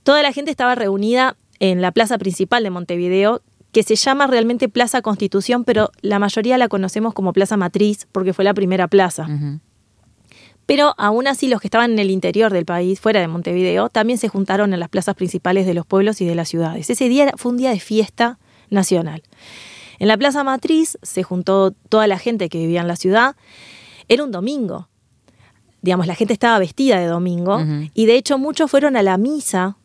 Toda 0.06 0.22
la 0.22 0.32
gente 0.32 0.52
estaba 0.52 0.76
reunida 0.76 1.36
en 1.60 1.82
la 1.82 1.92
plaza 1.92 2.20
principal 2.20 2.62
de 2.62 2.70
Montevideo, 2.70 3.42
que 3.72 3.82
se 3.82 3.96
llama 3.96 4.28
realmente 4.28 4.70
Plaza 4.70 5.02
Constitución, 5.02 5.64
pero 5.64 5.90
la 6.02 6.20
mayoría 6.20 6.60
la 6.60 6.68
conocemos 6.68 7.16
como 7.16 7.34
Plaza 7.34 7.58
Matriz, 7.58 8.08
porque 8.12 8.32
fue 8.32 8.46
la 8.46 8.54
primera 8.54 8.88
plaza. 8.88 9.28
Pero 10.68 10.94
aún 11.00 11.26
así 11.26 11.48
los 11.48 11.60
que 11.60 11.66
estaban 11.66 11.94
en 11.94 11.98
el 11.98 12.12
interior 12.12 12.54
del 12.54 12.66
país, 12.66 13.00
fuera 13.00 13.20
de 13.20 13.28
Montevideo, 13.28 13.90
también 13.90 14.20
se 14.20 14.28
juntaron 14.28 14.76
en 14.76 14.80
las 14.80 14.90
plazas 14.90 15.16
principales 15.16 15.66
de 15.66 15.74
los 15.74 15.88
pueblos 15.88 16.22
y 16.22 16.26
de 16.26 16.36
las 16.36 16.50
ciudades. 16.50 16.88
Ese 16.88 17.10
día 17.10 17.32
fue 17.36 17.54
un 17.54 17.58
día 17.58 17.72
de 17.72 17.80
fiesta 17.80 18.38
nacional. 18.70 19.24
En 19.98 20.08
la 20.08 20.18
Plaza 20.18 20.44
Matriz 20.44 21.00
se 21.02 21.24
juntó 21.24 21.72
toda 21.72 22.06
la 22.06 22.20
gente 22.20 22.48
que 22.48 22.60
vivía 22.60 22.82
en 22.82 22.88
la 22.88 22.96
ciudad. 22.96 23.36
Era 24.08 24.24
un 24.24 24.32
domingo. 24.32 24.88
Digamos, 25.82 26.06
la 26.06 26.14
gente 26.14 26.34
estaba 26.34 26.60
vestida 26.60 27.00
de 27.00 27.08
domingo 27.08 27.60
y 27.96 28.06
de 28.06 28.18
hecho 28.18 28.38
muchos 28.38 28.70
fueron 28.70 28.96
a 28.98 29.02
la 29.02 29.18
misa 29.18 29.78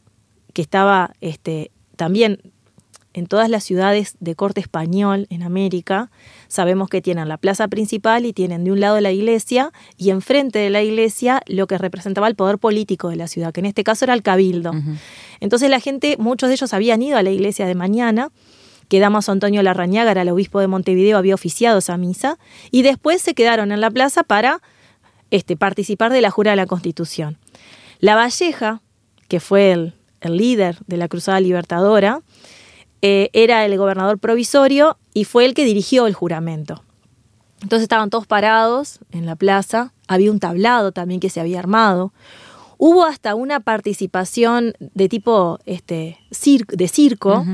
que 0.52 0.62
estaba 0.62 1.12
este, 1.20 1.70
también 1.96 2.40
en 3.12 3.26
todas 3.26 3.48
las 3.48 3.64
ciudades 3.64 4.16
de 4.20 4.34
corte 4.34 4.60
español 4.60 5.26
en 5.30 5.42
América, 5.42 6.10
sabemos 6.48 6.88
que 6.88 7.02
tienen 7.02 7.28
la 7.28 7.38
plaza 7.38 7.66
principal 7.68 8.24
y 8.24 8.32
tienen 8.32 8.64
de 8.64 8.72
un 8.72 8.80
lado 8.80 9.00
la 9.00 9.10
iglesia 9.10 9.72
y 9.96 10.10
enfrente 10.10 10.60
de 10.60 10.70
la 10.70 10.82
iglesia 10.82 11.42
lo 11.46 11.66
que 11.66 11.76
representaba 11.76 12.28
el 12.28 12.36
poder 12.36 12.58
político 12.58 13.08
de 13.08 13.16
la 13.16 13.26
ciudad, 13.26 13.52
que 13.52 13.60
en 13.60 13.66
este 13.66 13.82
caso 13.82 14.04
era 14.04 14.14
el 14.14 14.22
cabildo. 14.22 14.72
Entonces 15.40 15.70
la 15.70 15.80
gente, 15.80 16.16
muchos 16.18 16.48
de 16.48 16.54
ellos 16.54 16.72
habían 16.72 17.02
ido 17.02 17.18
a 17.18 17.22
la 17.22 17.30
iglesia 17.30 17.66
de 17.66 17.74
mañana, 17.74 18.30
que 18.88 19.00
Damaso 19.00 19.32
Antonio 19.32 19.62
Larrañaga, 19.62 20.10
era 20.10 20.22
el 20.22 20.28
obispo 20.28 20.60
de 20.60 20.66
Montevideo, 20.66 21.18
había 21.18 21.34
oficiado 21.34 21.78
esa 21.78 21.96
misa, 21.96 22.38
y 22.70 22.82
después 22.82 23.22
se 23.22 23.34
quedaron 23.34 23.72
en 23.72 23.80
la 23.80 23.90
plaza 23.90 24.24
para 24.24 24.62
este, 25.30 25.56
participar 25.56 26.12
de 26.12 26.20
la 26.20 26.30
jura 26.30 26.52
de 26.52 26.56
la 26.56 26.66
Constitución. 26.66 27.38
La 28.00 28.16
Valleja, 28.16 28.82
que 29.28 29.38
fue 29.38 29.70
el, 29.72 29.94
el 30.20 30.36
líder 30.36 30.76
de 30.86 30.96
la 30.96 31.08
Cruzada 31.08 31.40
Libertadora, 31.40 32.20
eh, 33.02 33.30
era 33.32 33.64
el 33.64 33.76
gobernador 33.78 34.18
provisorio 34.18 34.98
y 35.14 35.24
fue 35.24 35.44
el 35.46 35.54
que 35.54 35.64
dirigió 35.64 36.06
el 36.06 36.14
juramento. 36.14 36.82
Entonces 37.62 37.82
estaban 37.82 38.10
todos 38.10 38.26
parados 38.26 39.00
en 39.10 39.26
la 39.26 39.36
plaza, 39.36 39.92
había 40.08 40.30
un 40.30 40.40
tablado 40.40 40.92
también 40.92 41.20
que 41.20 41.30
se 41.30 41.40
había 41.40 41.58
armado. 41.58 42.12
Hubo 42.78 43.04
hasta 43.04 43.34
una 43.34 43.60
participación 43.60 44.72
de 44.78 45.08
tipo 45.08 45.58
este, 45.66 46.18
cir- 46.30 46.66
de 46.66 46.88
circo 46.88 47.44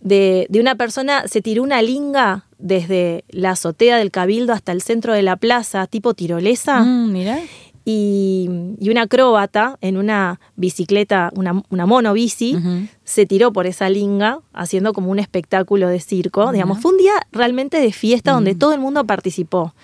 de 0.00 0.48
una 0.60 0.74
persona, 0.74 1.24
se 1.28 1.40
tiró 1.42 1.62
una 1.62 1.80
linga 1.82 2.44
desde 2.58 3.24
la 3.28 3.50
azotea 3.52 3.96
del 3.98 4.10
cabildo 4.10 4.52
hasta 4.52 4.72
el 4.72 4.82
centro 4.82 5.12
de 5.14 5.22
la 5.22 5.36
plaza, 5.36 5.86
tipo 5.86 6.12
tirolesa. 6.14 6.80
Mm, 6.80 7.12
mira. 7.12 7.38
Y, 7.84 8.48
y 8.80 8.88
una 8.90 9.02
acróbata 9.02 9.76
en 9.80 9.96
una 9.96 10.40
bicicleta, 10.56 11.30
una, 11.34 11.62
una 11.68 11.86
mono 11.86 12.12
bici, 12.14 12.56
Ujú. 12.56 12.86
se 13.04 13.26
tiró 13.26 13.52
por 13.52 13.66
esa 13.66 13.88
linga 13.90 14.40
haciendo 14.52 14.92
como 14.92 15.10
un 15.10 15.18
espectáculo 15.18 15.88
de 15.88 16.00
circo. 16.00 16.50
Digamos, 16.52 16.80
fue 16.80 16.92
un 16.92 16.98
día 16.98 17.12
realmente 17.32 17.78
de 17.80 17.92
fiesta 17.92 18.32
donde 18.32 18.54
todo 18.54 18.72
el 18.72 18.80
mundo 18.80 19.04
participó. 19.04 19.74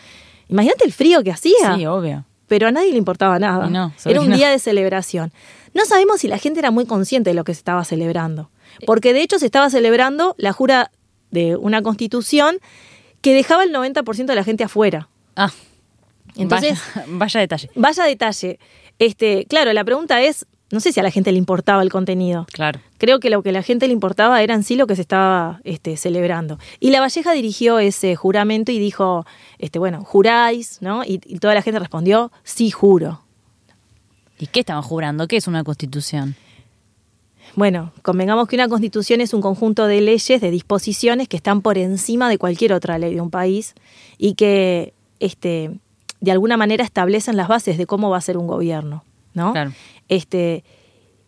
Imagínate 0.48 0.84
el 0.84 0.92
frío 0.92 1.22
que 1.22 1.30
hacía, 1.30 1.76
Sí, 1.76 1.86
obvio. 1.86 2.24
pero 2.48 2.68
a 2.68 2.72
nadie 2.72 2.90
le 2.92 2.98
importaba 2.98 3.38
nada. 3.38 3.68
No, 3.68 3.92
Era 4.04 4.20
un 4.20 4.30
no. 4.30 4.36
día 4.36 4.48
de 4.50 4.58
celebración. 4.58 5.32
No 5.74 5.84
sabemos 5.84 6.20
si 6.20 6.26
la 6.28 6.38
gente 6.38 6.58
era 6.58 6.70
muy 6.70 6.86
consciente 6.86 7.30
de 7.30 7.34
lo 7.34 7.44
que 7.44 7.54
se 7.54 7.58
estaba 7.58 7.84
celebrando, 7.84 8.50
porque 8.86 9.12
de 9.12 9.22
hecho 9.22 9.38
se 9.38 9.46
estaba 9.46 9.70
celebrando 9.70 10.34
la 10.38 10.52
jura 10.52 10.90
de 11.30 11.54
una 11.56 11.80
constitución 11.82 12.56
que 13.20 13.34
dejaba 13.34 13.62
el 13.62 13.72
90% 13.72 14.24
de 14.26 14.34
la 14.34 14.42
gente 14.42 14.64
afuera. 14.64 15.08
Ah, 15.36 15.52
Entonces, 16.36 16.78
vaya, 16.94 17.06
vaya 17.08 17.40
detalle. 17.40 17.70
Vaya 17.74 18.04
detalle. 18.04 18.58
Este, 18.98 19.46
claro, 19.46 19.72
la 19.72 19.84
pregunta 19.84 20.22
es, 20.22 20.46
no 20.70 20.80
sé 20.80 20.92
si 20.92 21.00
a 21.00 21.02
la 21.02 21.10
gente 21.10 21.32
le 21.32 21.38
importaba 21.38 21.82
el 21.82 21.90
contenido. 21.90 22.46
Claro. 22.52 22.80
Creo 22.98 23.18
que 23.18 23.30
lo 23.30 23.42
que 23.42 23.48
a 23.48 23.52
la 23.52 23.62
gente 23.62 23.86
le 23.86 23.92
importaba 23.92 24.42
era 24.42 24.54
en 24.54 24.62
sí 24.62 24.76
lo 24.76 24.86
que 24.86 24.94
se 24.94 25.02
estaba 25.02 25.60
este, 25.64 25.96
celebrando. 25.96 26.58
Y 26.78 26.90
la 26.90 27.00
Valleja 27.00 27.32
dirigió 27.32 27.78
ese 27.78 28.14
juramento 28.14 28.70
y 28.70 28.78
dijo, 28.78 29.26
este, 29.58 29.78
bueno, 29.78 30.04
juráis, 30.04 30.78
¿no? 30.80 31.02
Y, 31.04 31.20
y 31.24 31.38
toda 31.38 31.54
la 31.54 31.62
gente 31.62 31.80
respondió, 31.80 32.30
sí, 32.44 32.70
juro. 32.70 33.22
¿Y 34.38 34.46
qué 34.46 34.60
estaban 34.60 34.82
jurando? 34.82 35.26
¿Qué 35.28 35.36
es 35.36 35.46
una 35.48 35.64
constitución? 35.64 36.36
Bueno, 37.56 37.92
convengamos 38.02 38.48
que 38.48 38.56
una 38.56 38.68
constitución 38.68 39.20
es 39.20 39.34
un 39.34 39.40
conjunto 39.40 39.86
de 39.86 40.00
leyes, 40.00 40.40
de 40.40 40.50
disposiciones 40.50 41.28
que 41.28 41.36
están 41.36 41.62
por 41.62 41.78
encima 41.78 42.28
de 42.28 42.38
cualquier 42.38 42.72
otra 42.72 42.98
ley 42.98 43.14
de 43.14 43.20
un 43.20 43.30
país 43.30 43.74
y 44.18 44.34
que 44.34 44.94
este, 45.18 45.72
de 46.20 46.32
alguna 46.32 46.56
manera 46.56 46.84
establecen 46.84 47.36
las 47.36 47.48
bases 47.48 47.78
de 47.78 47.86
cómo 47.86 48.10
va 48.10 48.18
a 48.18 48.20
ser 48.20 48.36
un 48.36 48.46
gobierno, 48.46 49.04
¿no? 49.34 49.52
Claro. 49.52 49.72
Este, 50.08 50.64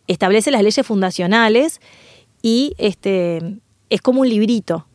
establece 0.07 0.50
las 0.50 0.62
leyes 0.62 0.87
fundacionales 0.87 1.81
y 2.42 2.74
este, 2.78 3.59
es 3.90 4.02
como 4.02 4.20
un 4.20 4.28
librito 4.28 4.87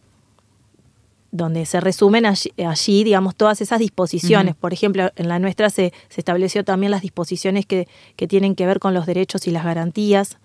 donde 1.31 1.65
se 1.65 1.79
resumen 1.79 2.25
allí, 2.25 2.51
allí, 2.65 3.03
digamos, 3.03 3.35
todas 3.35 3.61
esas 3.61 3.79
disposiciones. 3.79 4.55
Por 4.55 4.73
ejemplo, 4.73 5.11
en 5.15 5.27
la 5.27 5.39
nuestra 5.39 5.69
se, 5.69 5.93
se 6.09 6.21
estableció 6.21 6.63
también 6.63 6.91
las 6.91 7.01
disposiciones 7.01 7.65
que, 7.65 7.87
que 8.15 8.27
tienen 8.27 8.55
que 8.55 8.65
ver 8.65 8.79
con 8.79 8.93
los 8.93 9.05
derechos 9.05 9.45
y 9.47 9.51
las 9.51 9.65
garantías 9.65 10.37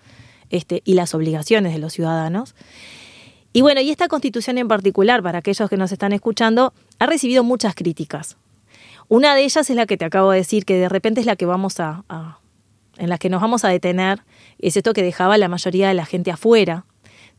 este, 0.49 0.81
y 0.85 0.93
las 0.93 1.13
obligaciones 1.13 1.73
de 1.73 1.79
los 1.79 1.93
ciudadanos. 1.93 2.53
Y 3.53 3.61
bueno, 3.61 3.81
y 3.81 3.91
esta 3.91 4.07
constitución 4.07 4.57
en 4.57 4.67
particular, 4.67 5.23
para 5.23 5.39
aquellos 5.39 5.69
que 5.69 5.77
nos 5.77 5.91
están 5.91 6.11
escuchando, 6.11 6.73
ha 6.99 7.05
recibido 7.05 7.43
muchas 7.43 7.75
críticas. 7.75 8.37
Una 9.09 9.35
de 9.35 9.43
ellas 9.43 9.69
es 9.69 9.75
la 9.75 9.85
que 9.85 9.97
te 9.97 10.05
acabo 10.05 10.31
de 10.31 10.37
decir, 10.37 10.65
que 10.65 10.77
de 10.77 10.89
repente 10.89 11.19
es 11.21 11.25
la 11.27 11.35
que 11.35 11.45
vamos 11.45 11.79
a, 11.79 12.03
a- 12.09 12.39
en 12.97 13.09
la 13.09 13.17
que 13.17 13.29
nos 13.29 13.41
vamos 13.41 13.65
a 13.65 13.69
detener, 13.69 14.21
es 14.59 14.77
esto 14.77 14.93
que 14.93 15.01
dejaba 15.03 15.37
la 15.37 15.47
mayoría 15.47 15.87
de 15.87 15.93
la 15.95 16.05
gente 16.05 16.31
afuera, 16.31 16.85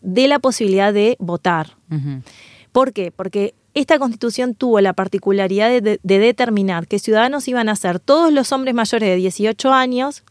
de 0.02 0.26
la 0.28 0.38
posibilidad 0.40 0.92
de 0.92 1.16
votar. 1.20 1.76
¿Por 2.72 2.92
qué? 2.92 3.10
Porque 3.12 3.54
esta 3.74 3.98
constitución 3.98 4.54
tuvo 4.54 4.80
la 4.80 4.92
particularidad 4.92 5.68
de, 5.68 5.80
de- 5.80 6.00
de 6.02 6.18
determinar 6.18 6.86
que 6.88 6.98
ciudadanos 6.98 7.46
iban 7.48 7.68
a 7.68 7.76
ser 7.76 8.00
todos 8.00 8.32
los 8.32 8.52
hombres 8.52 8.74
mayores 8.74 9.08
de 9.08 9.16
18 9.16 9.72
años, 9.72 10.24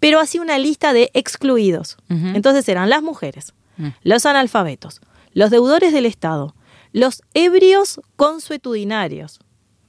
pero 0.00 0.18
así 0.18 0.38
una 0.38 0.58
lista 0.58 0.92
de 0.92 1.10
excluidos. 1.14 1.96
Entonces 2.08 2.68
eran 2.68 2.88
las 2.90 3.02
mujeres, 3.02 3.52
Mm. 3.76 3.88
los 4.02 4.24
analfabetos, 4.26 5.00
los 5.32 5.50
deudores 5.50 5.92
del 5.92 6.06
Estado, 6.06 6.54
los 6.92 7.22
ebrios 7.34 8.00
consuetudinarios. 8.16 9.40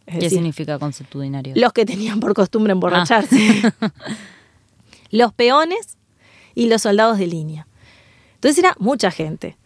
Es 0.05 0.13
¿Qué 0.13 0.19
decir, 0.21 0.37
significa 0.37 0.77
consuetudinario? 0.77 1.53
los 1.55 1.73
que 1.73 1.85
tenían 1.85 2.19
por 2.19 2.33
costumbre 2.33 2.73
emborracharse, 2.73 3.73
los 5.11 5.33
peones 5.33 5.97
y 6.53 6.67
los 6.67 6.83
soldados 6.83 7.17
de 7.17 7.27
línea. 7.27 7.67
Entonces 8.35 8.59
era 8.59 8.75
mucha 8.79 9.11
gente. 9.11 9.57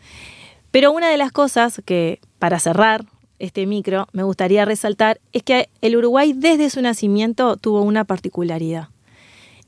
Pero 0.72 0.92
una 0.92 1.10
de 1.10 1.18
las 1.18 1.32
cosas 1.32 1.82
que, 1.86 2.20
para 2.38 2.60
cerrar 2.60 3.06
este 3.40 3.66
micro, 3.66 4.08
me 4.12 4.24
gustaría 4.24 4.66
resaltar 4.66 5.20
es 5.34 5.44
que 5.44 5.70
el 5.82 5.98
Uruguay 5.98 6.34
desde 6.34 6.70
su 6.70 6.82
nacimiento 6.82 7.58
tuvo 7.58 7.82
una 7.82 8.04
particularidad 8.06 8.90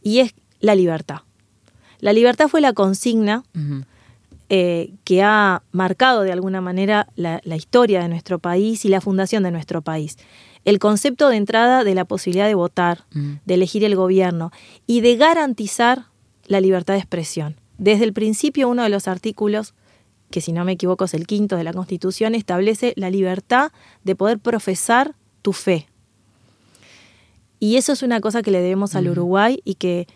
y 0.03 0.19
es 0.19 0.33
la 0.59 0.75
libertad. 0.75 1.19
La 1.99 2.13
libertad 2.13 2.47
fue 2.47 2.61
la 2.61 2.73
consigna 2.73 3.43
eh, 4.49 4.93
que 5.03 5.23
ha 5.23 5.63
marcado 5.71 6.21
de 6.21 6.31
alguna 6.31 6.61
manera 6.61 7.07
la, 7.15 7.41
la 7.43 7.55
historia 7.55 8.01
de 8.01 8.09
nuestro 8.09 8.39
país 8.39 8.85
y 8.85 8.89
la 8.89 9.01
fundación 9.01 9.43
de 9.43 9.51
nuestro 9.51 9.81
país. 9.81 10.17
El 10.65 10.79
concepto 10.79 11.29
de 11.29 11.37
entrada 11.37 11.83
de 11.83 11.95
la 11.95 12.05
posibilidad 12.05 12.47
de 12.47 12.55
votar, 12.55 13.05
Mm. 13.13 13.33
de 13.45 13.53
elegir 13.53 13.83
el 13.83 13.95
gobierno 13.95 14.51
y 14.87 15.01
de 15.01 15.15
garantizar 15.15 16.05
la 16.45 16.61
libertad 16.61 16.93
de 16.93 16.99
expresión. 16.99 17.55
Desde 17.77 18.03
el 18.03 18.13
principio, 18.13 18.69
uno 18.69 18.83
de 18.83 18.89
los 18.89 19.07
artículos, 19.07 19.73
que 20.29 20.41
si 20.41 20.51
no 20.51 20.63
me 20.63 20.73
equivoco 20.73 21.05
es 21.05 21.13
el 21.13 21.25
quinto 21.27 21.55
de 21.57 21.63
la 21.63 21.73
Constitución, 21.73 22.35
establece 22.35 22.93
la 22.95 23.09
libertad 23.09 23.71
de 24.03 24.15
poder 24.15 24.39
profesar 24.39 25.15
tu 25.41 25.51
fe. 25.53 25.87
Y 27.59 27.75
eso 27.77 27.93
es 27.93 28.01
una 28.03 28.21
cosa 28.21 28.41
que 28.41 28.51
le 28.51 28.61
debemos 28.61 28.95
al 28.95 29.07
Uruguay 29.07 29.61
y 29.63 29.75
que 29.75 30.07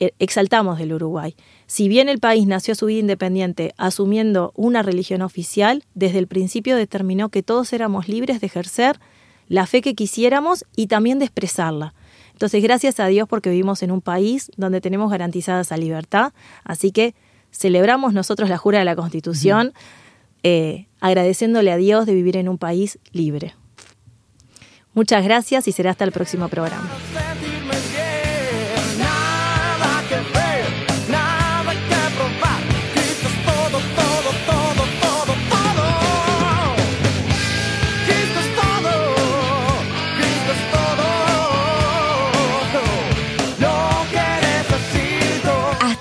eh, 0.00 0.12
exaltamos 0.18 0.78
del 0.78 0.92
Uruguay. 0.92 1.36
Si 1.66 1.88
bien 1.88 2.08
el 2.08 2.18
país 2.18 2.46
nació 2.46 2.74
su 2.74 2.86
vida 2.86 3.00
independiente 3.00 3.72
asumiendo 3.76 4.52
una 4.56 4.82
religión 4.82 5.22
oficial, 5.22 5.84
desde 5.94 6.18
el 6.18 6.26
principio 6.26 6.76
determinó 6.76 7.28
que 7.28 7.42
todos 7.42 7.72
éramos 7.72 8.08
libres 8.08 8.40
de 8.40 8.46
ejercer 8.46 8.98
la 9.48 9.66
fe 9.66 9.82
que 9.82 9.94
quisiéramos 9.94 10.64
y 10.76 10.86
también 10.86 11.18
de 11.18 11.26
expresarla. 11.26 11.94
Entonces, 12.32 12.62
gracias 12.62 12.98
a 13.00 13.06
Dios 13.06 13.28
porque 13.28 13.50
vivimos 13.50 13.82
en 13.82 13.90
un 13.90 14.00
país 14.00 14.50
donde 14.56 14.80
tenemos 14.80 15.10
garantizada 15.10 15.60
esa 15.60 15.76
libertad, 15.76 16.32
así 16.64 16.90
que 16.90 17.14
celebramos 17.52 18.12
nosotros 18.14 18.48
la 18.48 18.58
jura 18.58 18.78
de 18.78 18.84
la 18.84 18.96
Constitución, 18.96 19.72
eh, 20.42 20.86
agradeciéndole 21.00 21.70
a 21.70 21.76
Dios 21.76 22.06
de 22.06 22.14
vivir 22.14 22.36
en 22.36 22.48
un 22.48 22.58
país 22.58 22.98
libre. 23.12 23.54
Muchas 24.94 25.24
gracias 25.24 25.68
y 25.68 25.72
será 25.72 25.92
hasta 25.92 26.04
el 26.04 26.12
próximo 26.12 26.48
programa. 26.48 26.88